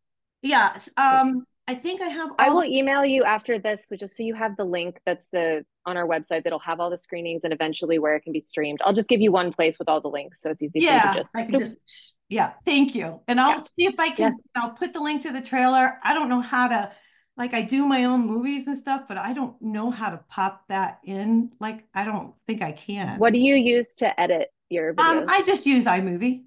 Yeah. 0.43 0.79
Um, 0.97 1.45
I 1.67 1.75
think 1.75 2.01
I 2.01 2.09
have. 2.09 2.31
I 2.39 2.51
will 2.51 2.65
email 2.65 3.05
you 3.05 3.25
after 3.25 3.59
this, 3.59 3.83
just 3.99 4.17
so 4.17 4.23
you 4.23 4.35
have 4.35 4.57
the 4.57 4.65
link 4.65 5.01
that's 5.05 5.27
the 5.33 5.67
on 5.89 5.97
our 5.97 6.07
website 6.07 6.45
that'll 6.45 6.59
have 6.61 6.81
all 6.81 6.91
the 6.91 6.99
screenings 6.99 7.43
and 7.45 7.53
eventually 7.53 7.99
where 7.99 8.15
it 8.15 8.21
can 8.21 8.33
be 8.33 8.41
streamed. 8.41 8.79
I'll 8.85 8.93
just 8.93 9.09
give 9.09 9.21
you 9.21 9.33
one 9.33 9.53
place 9.53 9.79
with 9.79 9.89
all 9.89 10.01
the 10.01 10.09
links, 10.09 10.41
so 10.41 10.51
it's 10.51 10.63
easy. 10.63 10.81
Yeah, 10.81 11.15
just, 11.15 11.31
I 11.35 11.45
can 11.45 11.59
just 11.59 12.17
yeah. 12.29 12.53
Thank 12.65 12.95
you, 12.95 13.23
and 13.27 13.41
I'll 13.41 13.57
yeah. 13.57 13.63
see 13.63 13.87
if 13.87 13.99
I 13.99 14.11
can. 14.11 14.37
Yeah. 14.55 14.63
I'll 14.63 14.73
put 14.73 14.93
the 14.93 15.01
link 15.01 15.23
to 15.23 15.33
the 15.33 15.43
trailer. 15.43 15.99
I 16.03 16.15
don't 16.15 16.29
know 16.29 16.41
how 16.41 16.69
to. 16.69 16.93
Like 17.37 17.55
I 17.55 17.63
do 17.63 17.87
my 17.87 18.03
own 18.03 18.27
movies 18.27 18.67
and 18.67 18.77
stuff, 18.77 19.03
but 19.07 19.17
I 19.17 19.33
don't 19.33 19.55
know 19.63 19.93
how 19.93 20.11
to 20.11 20.21
pop 20.29 20.65
that 20.69 20.99
in. 21.05 21.53
Like 21.61 21.85
I 21.95 22.05
don't 22.05 22.35
think 22.49 22.63
I 22.63 22.73
can. 22.73 23.19
What 23.21 23.33
do 23.33 23.39
you 23.39 23.55
use 23.55 23.95
to 23.97 24.21
edit 24.21 24.49
your 24.69 24.91
um, 24.91 24.97
videos? 24.97 25.23
Um, 25.23 25.25
I 25.29 25.43
just 25.43 25.65
use 25.65 25.87
iMovie. 25.87 26.43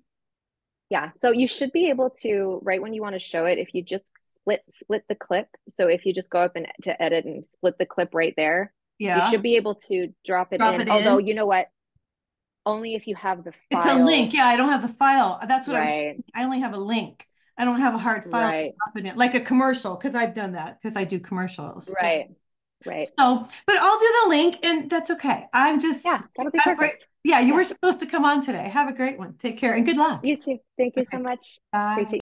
Yeah, 0.92 1.12
so 1.16 1.32
you 1.32 1.48
should 1.48 1.72
be 1.72 1.90
able 1.90 2.10
to 2.22 2.60
right 2.64 2.82
when 2.82 2.94
you 2.94 3.02
want 3.02 3.16
to 3.16 3.20
show 3.20 3.46
it, 3.46 3.58
if 3.58 3.74
you 3.74 3.82
just 3.82 4.12
split 4.28 4.62
split 4.72 5.06
the 5.08 5.16
clip. 5.16 5.48
So 5.70 5.88
if 5.88 6.06
you 6.06 6.14
just 6.14 6.30
go 6.30 6.42
up 6.42 6.58
and 6.58 6.68
to 6.82 7.02
edit 7.02 7.24
and 7.24 7.46
split 7.46 7.78
the 7.78 7.86
clip 7.86 8.10
right 8.14 8.34
there, 8.36 8.74
yeah, 9.02 9.26
you 9.26 9.32
should 9.32 9.42
be 9.42 9.56
able 9.56 9.76
to 9.76 10.14
drop 10.26 10.54
it 10.54 10.60
drop 10.60 10.76
in. 10.76 10.82
It 10.82 10.90
Although 10.90 11.18
in. 11.18 11.28
you 11.28 11.34
know 11.34 11.46
what, 11.46 11.68
only 12.66 12.96
if 12.96 13.08
you 13.08 13.16
have 13.16 13.44
the 13.44 13.52
file. 13.52 13.62
It's 13.72 13.86
a 13.86 14.04
link. 14.04 14.34
Yeah, 14.34 14.46
I 14.46 14.56
don't 14.56 14.70
have 14.70 14.82
the 14.82 14.94
file. 14.94 15.40
That's 15.48 15.68
what 15.68 15.76
right. 15.76 15.80
I 15.80 15.82
was. 15.82 15.90
Saying. 15.90 16.24
I 16.36 16.44
only 16.44 16.60
have 16.60 16.74
a 16.74 16.80
link. 16.80 17.28
I 17.58 17.66
don't 17.66 17.80
have 17.80 17.94
a 17.94 17.98
hard 17.98 18.26
file 18.26 18.50
right. 18.50 18.74
it, 18.96 19.18
like 19.18 19.36
a 19.36 19.40
commercial, 19.40 19.96
because 19.96 20.16
I've 20.16 20.34
done 20.34 20.54
that 20.54 20.80
because 20.82 20.96
I 20.96 21.04
do 21.04 21.20
commercials. 21.20 21.94
Right. 22.02 22.30
Right. 22.86 23.08
So, 23.20 23.48
but 23.68 23.76
I'll 23.76 24.00
do 24.00 24.16
the 24.24 24.30
link, 24.30 24.58
and 24.64 24.90
that's 24.90 25.12
okay. 25.12 25.46
I'm 25.54 25.80
just 25.80 26.04
yeah, 26.04 26.22
that'll 26.36 26.52
be 26.52 26.60
perfect. 26.64 27.08
Yeah, 27.24 27.40
you 27.40 27.50
yeah. 27.50 27.54
were 27.54 27.64
supposed 27.64 28.00
to 28.00 28.08
come 28.08 28.26
on 28.26 28.44
today. 28.44 28.70
Have 28.70 28.90
a 28.90 28.94
great 28.94 29.20
one. 29.20 29.36
Take 29.38 29.60
care 29.60 29.76
and 29.76 29.86
good 29.86 29.98
luck. 29.98 30.22
You 30.24 30.38
too. 30.38 30.58
Thank 30.78 30.96
you 30.96 31.04
okay. 31.04 31.18
so 31.18 31.20
much. 31.22 31.60
Bye. 31.72 31.94
Appreciate 31.94 32.20